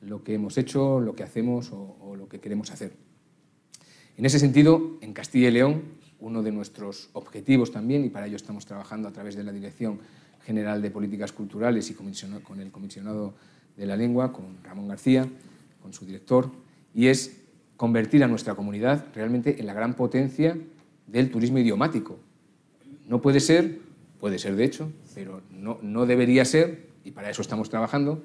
[0.00, 2.94] lo que hemos hecho, lo que hacemos o, lo que queremos hacer.
[4.16, 5.82] En ese sentido, en Castilla y León,
[6.18, 10.00] uno de nuestros objetivos también, y para ello estamos trabajando a través de la Dirección
[10.46, 13.34] General de Políticas Culturales y con el comisionado
[13.76, 15.28] de la lengua, con Ramón García,
[15.82, 16.50] con su director,
[16.94, 17.42] y es
[17.76, 20.56] convertir a nuestra comunidad realmente en la gran potencia
[21.06, 22.18] del turismo idiomático,
[23.08, 23.78] no puede ser,
[24.18, 28.24] puede ser de hecho, pero no, no debería ser, y para eso estamos trabajando,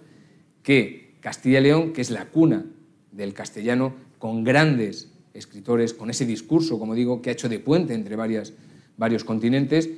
[0.63, 2.65] que Castilla y León, que es la cuna
[3.11, 7.93] del castellano, con grandes escritores, con ese discurso, como digo, que ha hecho de puente
[7.93, 8.53] entre varias,
[8.97, 9.89] varios continentes,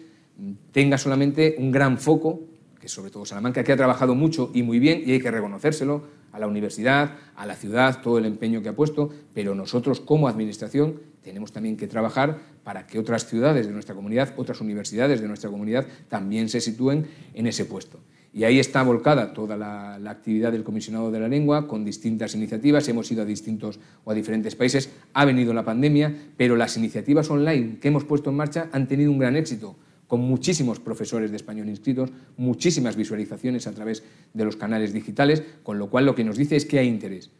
[0.72, 2.42] tenga solamente un gran foco,
[2.80, 6.24] que sobre todo Salamanca, que ha trabajado mucho y muy bien, y hay que reconocérselo,
[6.34, 10.28] a la universidad, a la ciudad, todo el empeño que ha puesto, pero nosotros como
[10.28, 15.28] Administración tenemos también que trabajar para que otras ciudades de nuestra comunidad, otras universidades de
[15.28, 18.00] nuestra comunidad también se sitúen en ese puesto.
[18.34, 22.88] Y ahí está volcada toda la, actividad del comisionado de la lengua con distintas iniciativas.
[22.90, 24.90] Hemos ido a distintos o a diferentes países.
[25.14, 29.12] Ha venido la pandemia, pero las iniciativas online que hemos puesto en marcha han tenido
[29.12, 29.76] un gran éxito
[30.14, 34.04] con muchísimos profesores de español inscritos, muchísimas visualizaciones a través
[34.36, 37.32] de los canales digitales, con lo cual lo que nos dice es que hay interés.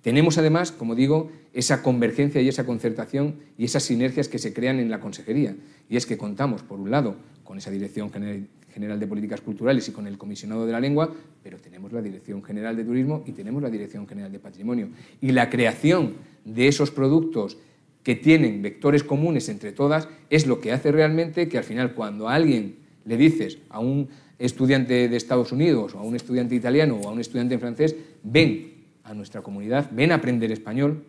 [0.00, 4.78] Tenemos además, como digo, esa convergencia y esa concertación y esas sinergias que se crean
[4.78, 5.56] en la consejería.
[5.88, 9.90] Y es que contamos, por un lado, con esa Dirección General de Políticas Culturales y
[9.90, 11.12] con el Comisionado de la Lengua,
[11.42, 14.90] pero tenemos la Dirección General de Turismo y tenemos la Dirección General de Patrimonio.
[15.20, 16.14] Y la creación
[16.44, 17.58] de esos productos
[18.02, 22.28] que tienen vectores comunes entre todas es lo que hace realmente que al final cuando
[22.28, 26.96] a alguien le dices a un estudiante de Estados Unidos o a un estudiante italiano
[26.96, 28.72] o a un estudiante francés, ven
[29.04, 31.04] a nuestra comunidad, ven a aprender español,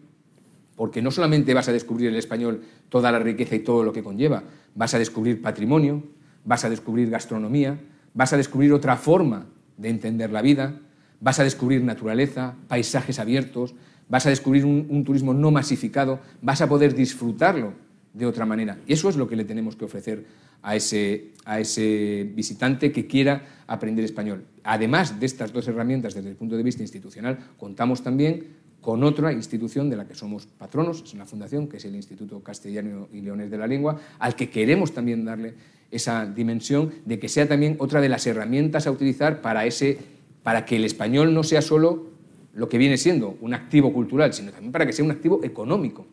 [0.76, 4.04] porque no solamente vas a descubrir el español toda la riqueza y todo lo que
[4.04, 4.44] conlleva,
[4.76, 6.04] vas a descubrir patrimonio,
[6.44, 7.80] vas a descubrir gastronomía,
[8.14, 9.46] vas a descubrir otra forma
[9.78, 10.80] de entender la vida,
[11.20, 13.76] vas a descubrir naturaleza, paisajes abiertos,
[14.12, 17.74] vas a descubrir un, turismo no masificado, vas a poder disfrutarlo
[18.14, 18.78] de otra manera.
[18.86, 20.26] Y eso es lo que le tenemos que ofrecer
[20.62, 24.44] a ese, a ese visitante que quiera aprender español.
[24.66, 28.48] Además de estas dos herramientas desde el punto de vista institucional, contamos también
[28.82, 32.42] con otra institución de la que somos patronos, es una fundación, que es el Instituto
[32.42, 35.54] Castellano y Leones de la Lengua, al que queremos también darle
[35.90, 40.00] esa dimensión de que sea también otra de las herramientas a utilizar para, ese,
[40.44, 42.12] para que el español no sea solo
[42.54, 46.06] lo que viene siendo un activo cultural, sino también para que sea un activo económico.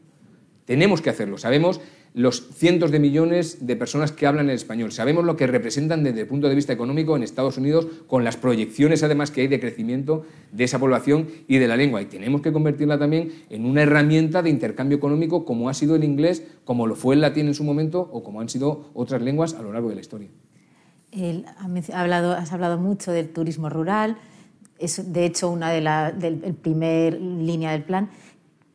[0.65, 1.39] Tenemos que hacerlo.
[1.39, 1.81] Sabemos
[2.15, 4.93] los cientos de millones de personas que hablan el español.
[4.93, 8.37] Sabemos lo que representan desde el punto de vista económico en Estados Unidos, con las
[8.37, 12.03] proyecciones además que hay de crecimiento de esa población y de la lengua.
[12.03, 16.05] Y tenemos que convertirla también en una herramienta de intercambio económico como ha sido el
[16.05, 19.55] inglés, como lo fue el latín en su momento o como han sido otras lenguas
[19.55, 20.29] a lo largo de la historia.
[21.13, 24.17] has hablado mucho del turismo rural,
[24.79, 28.11] es de hecho una de la del, primer línea del plan.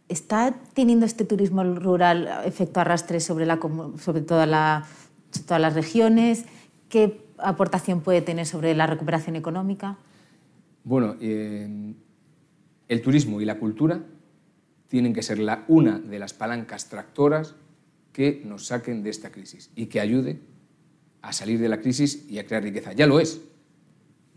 [0.09, 3.47] ¿Está teniendo este turismo rural efecto arrastre sobre,
[3.99, 4.85] sobre toda la,
[5.45, 6.45] todas las regiones?
[6.89, 9.97] ¿Qué aportación puede tener sobre la recuperación económica?
[10.83, 11.93] Bueno, eh,
[12.87, 14.03] el turismo y la cultura
[14.89, 17.55] tienen que ser la, una de las palancas tractoras
[18.11, 20.39] que nos saquen de esta crisis y que ayude
[21.21, 22.93] a salir de la crisis y a crear riqueza.
[22.93, 23.41] Ya lo es,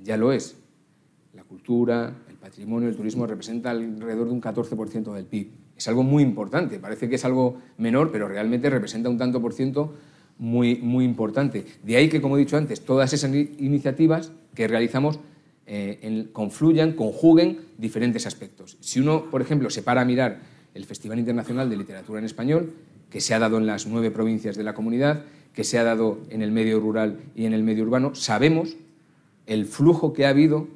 [0.02, 0.56] ya lo es.
[1.36, 6.02] La cultura, el patrimonio, el turismo representa alrededor de un 14% del PIB es algo
[6.02, 6.78] muy importante.
[6.78, 9.94] Parece que es algo menor, pero realmente representa un tanto por ciento
[10.38, 11.64] muy, muy importante.
[11.82, 15.20] De ahí que, como he dicho antes, todas esas iniciativas que realizamos
[15.66, 18.78] eh, confluyan, conjuguen diferentes aspectos.
[18.80, 20.40] Si uno, por ejemplo, se para a mirar
[20.74, 22.72] el Festival Internacional de Literatura en Español,
[23.10, 26.18] que se ha dado en las nueve provincias de la comunidad, que se ha dado
[26.30, 28.76] en el medio rural y en el medio urbano, sabemos
[29.46, 30.68] el flujo que ha habido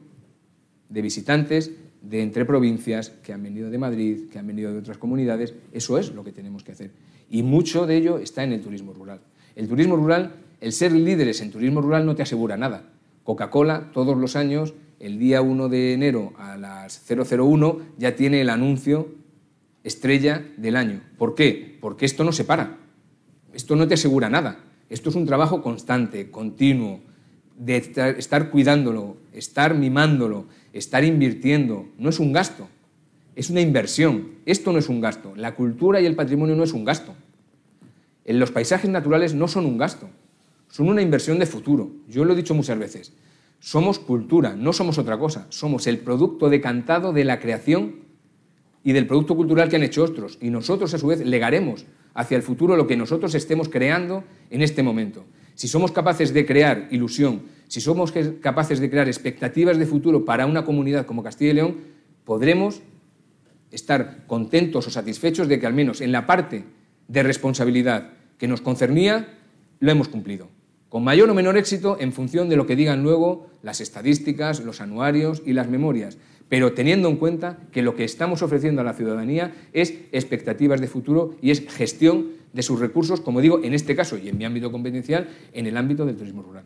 [0.90, 1.70] de visitantes
[2.02, 5.54] de entre provincias que han venido de Madrid, que han venido de otras comunidades.
[5.72, 6.90] Eso es lo que tenemos que hacer.
[7.30, 9.20] Y mucho de ello está en el turismo rural.
[9.56, 12.90] El turismo rural, el ser líderes en turismo rural no te asegura nada.
[13.24, 18.50] Coca-Cola todos los años, el día 1 de enero a las 001, ya tiene el
[18.50, 19.14] anuncio
[19.84, 21.02] estrella del año.
[21.18, 21.78] ¿Por qué?
[21.80, 22.78] Porque esto no se para.
[23.52, 24.64] Esto no te asegura nada.
[24.88, 27.00] Esto es un trabajo constante, continuo,
[27.56, 31.88] de estar cuidándolo, estar mimándolo, estar invirtiendo.
[31.98, 32.68] No es un gasto,
[33.34, 34.36] es una inversión.
[34.46, 35.34] Esto no es un gasto.
[35.36, 37.14] La cultura y el patrimonio no es un gasto.
[38.24, 40.08] Los paisajes naturales no son un gasto,
[40.68, 41.90] son una inversión de futuro.
[42.08, 43.12] Yo lo he dicho muchas veces.
[43.58, 45.46] Somos cultura, no somos otra cosa.
[45.50, 47.96] Somos el producto decantado de la creación
[48.84, 50.38] y del producto cultural que han hecho otros.
[50.40, 54.62] Y nosotros, a su vez, legaremos hacia el futuro lo que nosotros estemos creando en
[54.62, 55.24] este momento.
[55.54, 60.44] Si somos capaces de crear ilusión, si somos capaces de crear expectativas de futuro para
[60.44, 61.76] una comunidad como Castilla y León,
[62.24, 62.82] podremos
[63.70, 66.64] estar contentos o satisfechos de que al menos en la parte
[67.06, 69.38] de responsabilidad que nos concernía,
[69.78, 70.48] lo hemos cumplido.
[70.88, 74.80] Con mayor o menor éxito en función de lo que digan luego las estadísticas, los
[74.80, 76.18] anuarios y las memorias,
[76.48, 80.88] pero teniendo en cuenta que lo que estamos ofreciendo a la ciudadanía es expectativas de
[80.88, 84.44] futuro y es gestión de sus recursos, como digo, en este caso y en mi
[84.44, 86.64] ámbito competencial, en el ámbito del turismo rural.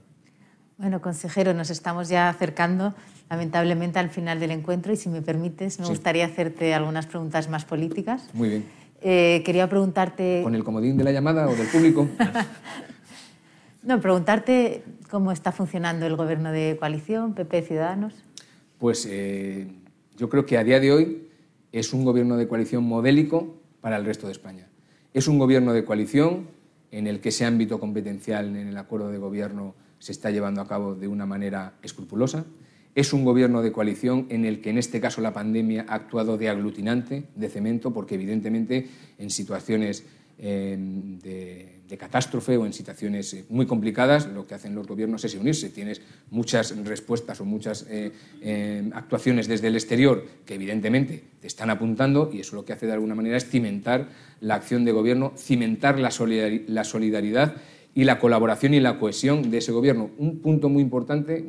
[0.77, 2.95] Bueno, consejero, nos estamos ya acercando
[3.31, 7.65] lamentablemente al final del encuentro y si me permites, me gustaría hacerte algunas preguntas más
[7.65, 8.29] políticas.
[8.33, 8.65] Muy bien.
[9.01, 10.41] Eh, quería preguntarte...
[10.43, 12.09] ¿Con el comodín de la llamada o del público?
[13.85, 18.25] no, preguntarte cómo está funcionando el gobierno de coalición, PP Ciudadanos.
[18.79, 19.69] Pues eh,
[20.17, 21.29] yo creo que a día de hoy
[21.71, 24.67] es un gobierno de coalición modélico para el resto de España.
[25.13, 26.49] Es un gobierno de coalición
[26.91, 30.69] en el que ese ámbito competencial en el acuerdo de gobierno se está llevando a
[30.69, 32.45] cabo de una manera escrupulosa.
[32.95, 36.37] Es un gobierno de coalición en el que en este caso la pandemia ha actuado
[36.37, 38.87] de aglutinante, de cemento, porque evidentemente
[39.17, 40.05] en situaciones
[40.39, 45.37] eh, de, catástrofe o en situaciones eh, muy complicadas, lo que hacen los gobiernos es
[45.37, 45.71] unirse.
[45.71, 52.31] Tienes muchas respuestas o muchas eh, actuaciones desde el exterior que evidentemente te están apuntando
[52.31, 54.09] y eso lo que hace de alguna manera es cimentar
[54.41, 57.55] la acción de gobierno, cimentar la solidaridad
[57.95, 60.11] y la colaboración y la cohesión de ese gobierno.
[60.19, 61.45] Un punto muy importante,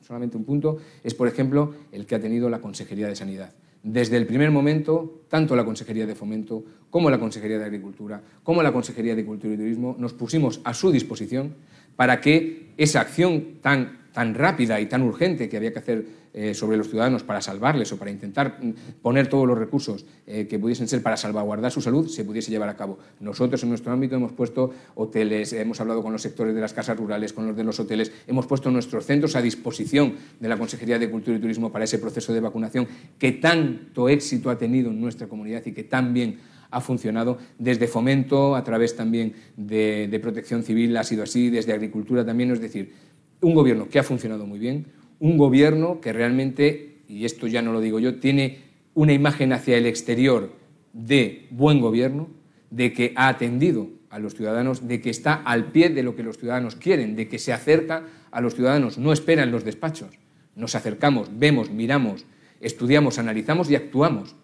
[0.00, 3.52] solamente un punto, es, por ejemplo, el que ha tenido la Consejería de Sanidad.
[3.82, 8.62] Desde el primer momento, tanto la Consejería de Fomento como la Consejería de Agricultura, como
[8.62, 11.54] la Consejería de Cultura y Turismo, nos pusimos a su disposición
[11.96, 16.54] para que esa acción tan, tan rápida y tan urgente que había que hacer eh,
[16.54, 20.60] sobre los ciudadanos para salvarles o para intentar mm, poner todos los recursos eh, que
[20.60, 22.98] pudiesen ser para salvaguardar su salud se pudiese llevar a cabo.
[23.18, 26.96] Nosotros en nuestro ámbito hemos puesto hoteles, hemos hablado con los sectores de las casas
[26.96, 31.00] rurales, con los de los hoteles, hemos puesto nuestros centros a disposición de la Consejería
[31.00, 32.86] de Cultura y Turismo para ese proceso de vacunación
[33.18, 36.38] que tanto éxito ha tenido en nuestra comunidad y que tan bien
[36.70, 41.72] ha funcionado desde fomento, a través también de, de protección civil ha sido así, desde
[41.72, 42.92] agricultura también, es decir,
[43.40, 44.86] un gobierno que ha funcionado muy bien,
[45.20, 48.58] un gobierno que realmente, y esto ya no lo digo yo, tiene
[48.94, 50.52] una imagen hacia el exterior
[50.92, 52.28] de buen gobierno,
[52.70, 56.22] de que ha atendido a los ciudadanos, de que está al pie de lo que
[56.22, 60.18] los ciudadanos quieren, de que se acerca a los ciudadanos, no espera en los despachos.
[60.56, 62.26] Nos acercamos, vemos, miramos,
[62.60, 64.34] estudiamos, analizamos y actuamos.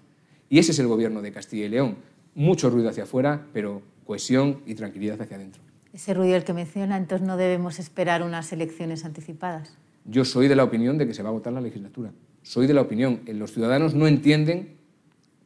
[0.48, 1.96] Y ese es el gobierno de Castilla y León.
[2.34, 5.62] Mucho ruido hacia afuera, pero cohesión y tranquilidad hacia adentro.
[5.92, 9.76] Ese ruido el que menciona, entonces no debemos esperar unas elecciones anticipadas.
[10.08, 12.12] Yo soy de la opinión de que se va a votar la legislatura.
[12.42, 13.20] Soy de la opinión.
[13.26, 14.76] Los ciudadanos no entienden,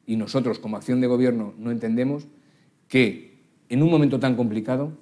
[0.06, 2.26] y nosotros como acción de gobierno no entendemos,
[2.88, 3.38] que
[3.68, 4.92] en un momento tan complicado,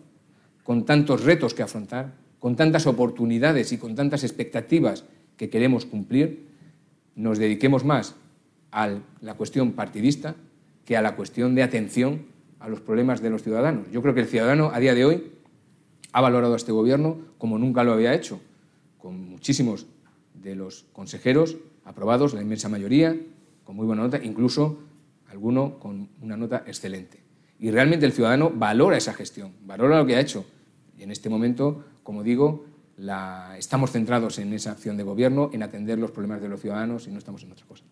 [0.62, 5.04] con tantos retos que afrontar, con tantas oportunidades y con tantas expectativas
[5.36, 6.46] que queremos cumplir,
[7.16, 8.14] nos dediquemos más
[8.70, 10.36] a la cuestión partidista
[10.84, 12.26] que a la cuestión de atención
[12.60, 13.90] a los problemas de los ciudadanos.
[13.90, 15.32] Yo creo que el ciudadano a día de hoy
[16.12, 18.40] ha valorado a este gobierno como nunca lo había hecho
[18.98, 19.86] con muchísimos
[20.34, 23.16] de los consejeros aprobados, la inmensa mayoría,
[23.64, 24.78] con muy buena nota, incluso
[25.30, 27.20] alguno con una nota excelente.
[27.58, 30.44] Y realmente el ciudadano valora esa gestión, valora lo que ha hecho.
[30.96, 32.64] Y en este momento, como digo,
[33.56, 37.10] estamos centrados en esa acción de gobierno, en atender los problemas de los ciudadanos y
[37.10, 37.84] no estamos en otra cosa.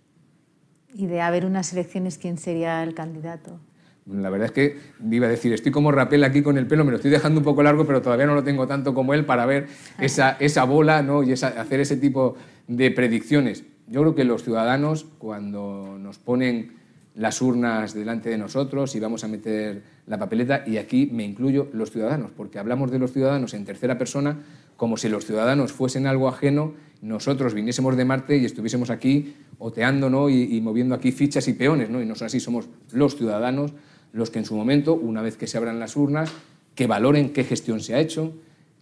[0.95, 3.61] Y de haber unas elecciones, ¿quién sería el candidato?
[4.07, 4.79] La verdad es que
[5.11, 7.45] iba a decir, estoy como rapel aquí con el pelo, me lo estoy dejando un
[7.45, 9.67] poco largo, pero todavía no lo tengo tanto como él para ver
[9.99, 11.25] esa, esa bola ¿no?
[11.25, 12.37] y hacer ese tipo
[12.69, 13.65] de predicciones.
[13.89, 16.77] Yo creo que los ciudadanos, cuando nos ponen
[17.17, 21.69] las urnas delante de nosotros y vamos a meter la papeleta, y aquí me incluyo
[21.73, 24.39] los ciudadanos, porque hablamos de los ciudadanos en tercera persona
[24.77, 30.11] como si los ciudadanos fuesen algo ajeno, nosotros viniésemos de Marte y estuviésemos aquí oteando
[30.11, 30.29] ¿no?
[30.29, 32.01] y, y moviendo aquí fichas y peones, ¿no?
[32.01, 33.73] y nosotros así somos los ciudadanos
[34.17, 36.33] los que en su momento, una vez que se abran las urnas,
[36.75, 38.33] que valoren qué gestión se ha hecho,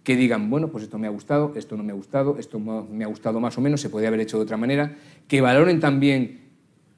[0.05, 3.05] que digan, bueno, pues esto me ha gustado, esto no me ha gustado, esto me
[3.05, 6.41] ha gustado más o menos, se podría haber hecho de otra manera, que valoren también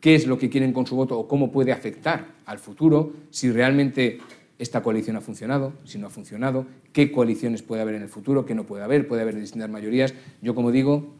[0.00, 3.50] qué es lo que quieren con su voto o cómo puede afectar al futuro, si
[3.50, 4.18] realmente
[4.58, 8.44] esta coalición ha funcionado, si no ha funcionado, qué coaliciones puede haber en el futuro,
[8.44, 10.12] qué no puede haber, puede haber distintas mayorías.
[10.42, 11.14] Yo, como digo,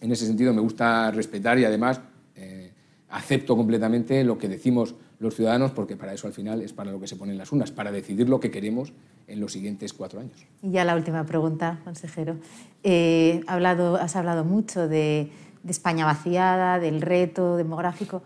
[0.00, 2.00] en ese sentido me gusta respetar y además
[2.36, 2.70] eh,
[3.08, 7.00] acepto completamente lo que decimos los ciudadanos, porque para eso al final es para lo
[7.00, 8.92] que se ponen las urnas, para decidir lo que queremos
[9.26, 10.46] en los siguientes cuatro años.
[10.62, 12.36] Y ya la última pregunta, consejero.
[12.82, 15.30] Eh, hablado, has hablado mucho de,
[15.62, 18.22] de España vaciada, del reto demográfico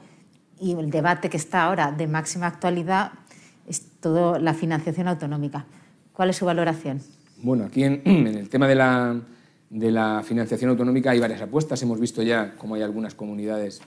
[0.60, 3.12] y el debate que está ahora de máxima actualidad
[3.66, 5.66] es toda la financiación autonómica.
[6.12, 7.00] ¿Cuál es su valoración?
[7.42, 9.20] Bueno, aquí en, en el tema de la,
[9.70, 11.80] de la, financiación autonómica hay varias apuestas.
[11.82, 13.80] Hemos visto ya cómo hay algunas comunidades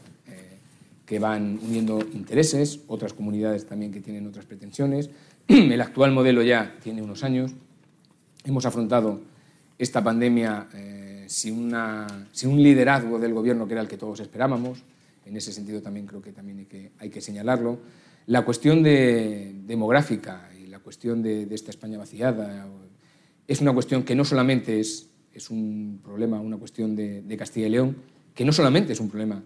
[1.11, 5.09] que van uniendo intereses, otras comunidades también que tienen otras pretensiones.
[5.49, 7.51] El actual modelo ya tiene unos años.
[8.45, 9.19] Hemos afrontado
[9.77, 14.21] esta pandemia eh, sin, una, sin, un liderazgo del gobierno que era el que todos
[14.21, 14.83] esperábamos.
[15.25, 17.79] En ese sentido también creo que también hay que, hay que señalarlo.
[18.27, 22.69] La cuestión de, demográfica y la cuestión de, de esta España vaciada
[23.49, 27.67] es una cuestión que no solamente es es un problema, una cuestión de, de Castilla
[27.67, 27.97] y León,
[28.33, 29.43] que no solamente es un problema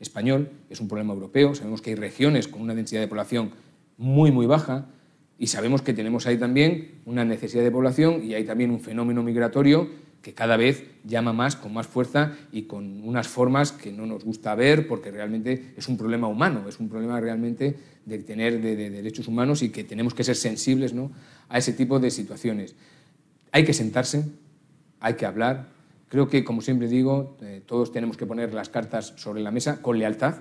[0.00, 1.54] español, es un problema europeo.
[1.54, 3.50] Sabemos que hay regiones con una densidad de población
[3.96, 4.86] muy, muy baja
[5.38, 9.22] y sabemos que tenemos ahí también una necesidad de población y hay también un fenómeno
[9.22, 9.88] migratorio
[10.22, 14.24] que cada vez llama más, con más fuerza y con unas formas que no nos
[14.24, 18.74] gusta ver porque realmente es un problema humano, es un problema realmente de tener de,
[18.90, 21.12] derechos humanos y que tenemos que ser sensibles ¿no?
[21.48, 22.74] a ese tipo de situaciones.
[23.52, 24.24] Hay que sentarse,
[24.98, 25.68] hay que hablar.
[26.08, 29.82] Creo que, como siempre digo, eh, todos tenemos que poner las cartas sobre la mesa
[29.82, 30.36] con lealtad,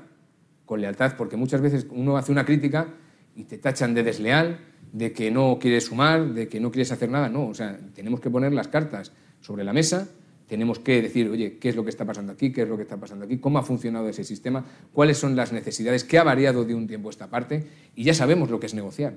[0.66, 2.88] con lealtad, porque muchas veces uno hace una crítica
[3.36, 4.60] y te tachan de desleal,
[4.92, 7.30] de que no quieres sumar, de que no quieres hacer nada.
[7.30, 9.12] No, o sea, tenemos que poner las cartas
[9.42, 10.08] sobre la mesa,
[10.48, 12.52] tenemos que decir, oye, ¿qué es lo que está pasando aquí?
[12.52, 13.40] ¿Qué es lo que está pasando aquí?
[13.40, 14.64] ¿Cómo ha funcionado ese sistema?
[14.94, 16.04] ¿Cuáles son las necesidades?
[16.04, 17.68] ¿Qué ha variado de un tiempo a esta parte?
[17.96, 19.16] Y ya sabemos lo que es negociar.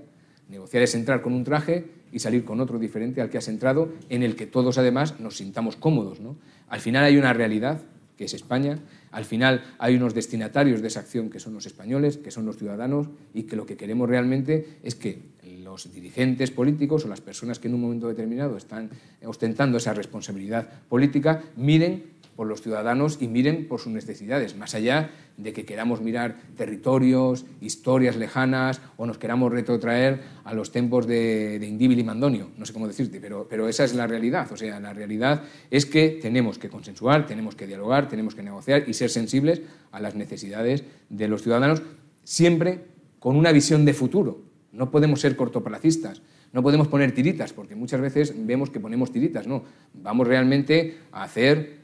[0.49, 3.92] Negociar es entrar con un traje y salir con otro diferente al que has entrado,
[4.09, 6.20] en el que todos además nos sintamos cómodos.
[6.20, 6.36] ¿no?
[6.68, 7.82] Al final hay una realidad,
[8.16, 8.78] que es España,
[9.12, 12.57] al final hay unos destinatarios de esa acción que son los españoles, que son los
[12.57, 15.20] ciudadanos, y que lo que queremos realmente es que
[15.62, 18.90] los dirigentes políticos o las personas que en un momento determinado están
[19.24, 25.11] ostentando esa responsabilidad política miren por los ciudadanos y miren por sus necesidades, más allá
[25.39, 31.59] de que queramos mirar territorios, historias lejanas o nos queramos retrotraer a los tiempos de,
[31.68, 34.47] Indíbil y Mandonio, no sé cómo decirte, pero, pero esa es la realidad.
[34.53, 38.89] O sea, la realidad es que tenemos que consensuar, tenemos que dialogar, tenemos que negociar
[38.89, 41.82] y ser sensibles a las necesidades de los ciudadanos,
[42.22, 42.84] siempre
[43.18, 46.22] con una visión de futuro, no podemos ser cortoplacistas,
[46.53, 49.64] no podemos poner tiritas, porque muchas veces vemos que ponemos tiritas, no.
[49.93, 51.78] Vamos realmente a hacer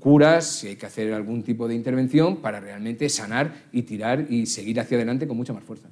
[0.00, 4.46] curas, si hay que hacer algún tipo de intervención, para realmente sanar y tirar y
[4.46, 5.88] seguir hacia adelante con mucha más fuerza.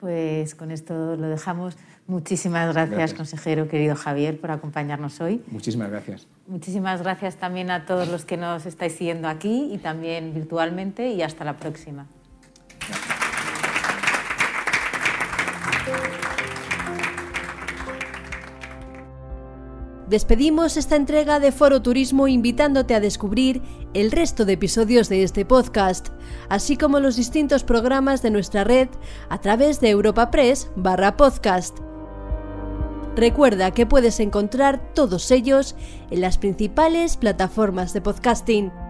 [0.00, 1.76] Pues con esto lo dejamos.
[2.06, 5.42] Muchísimas gracias, gracias, consejero querido Javier, por acompañarnos hoy.
[5.48, 6.26] Muchísimas gracias.
[6.46, 11.20] Muchísimas gracias también a todos los que nos estáis siguiendo aquí y también virtualmente y
[11.20, 12.06] hasta la próxima.
[20.08, 23.60] Despedimos esta entrega de Foro Turismo invitándote a descubrir
[23.92, 26.08] el resto de episodios de este podcast,
[26.48, 28.88] así como los distintos programas de nuestra red
[29.28, 31.76] a través de Europa Press barra podcast.
[33.16, 35.76] Recuerda que puedes encontrar todos ellos
[36.10, 38.87] en las principales plataformas de podcasting.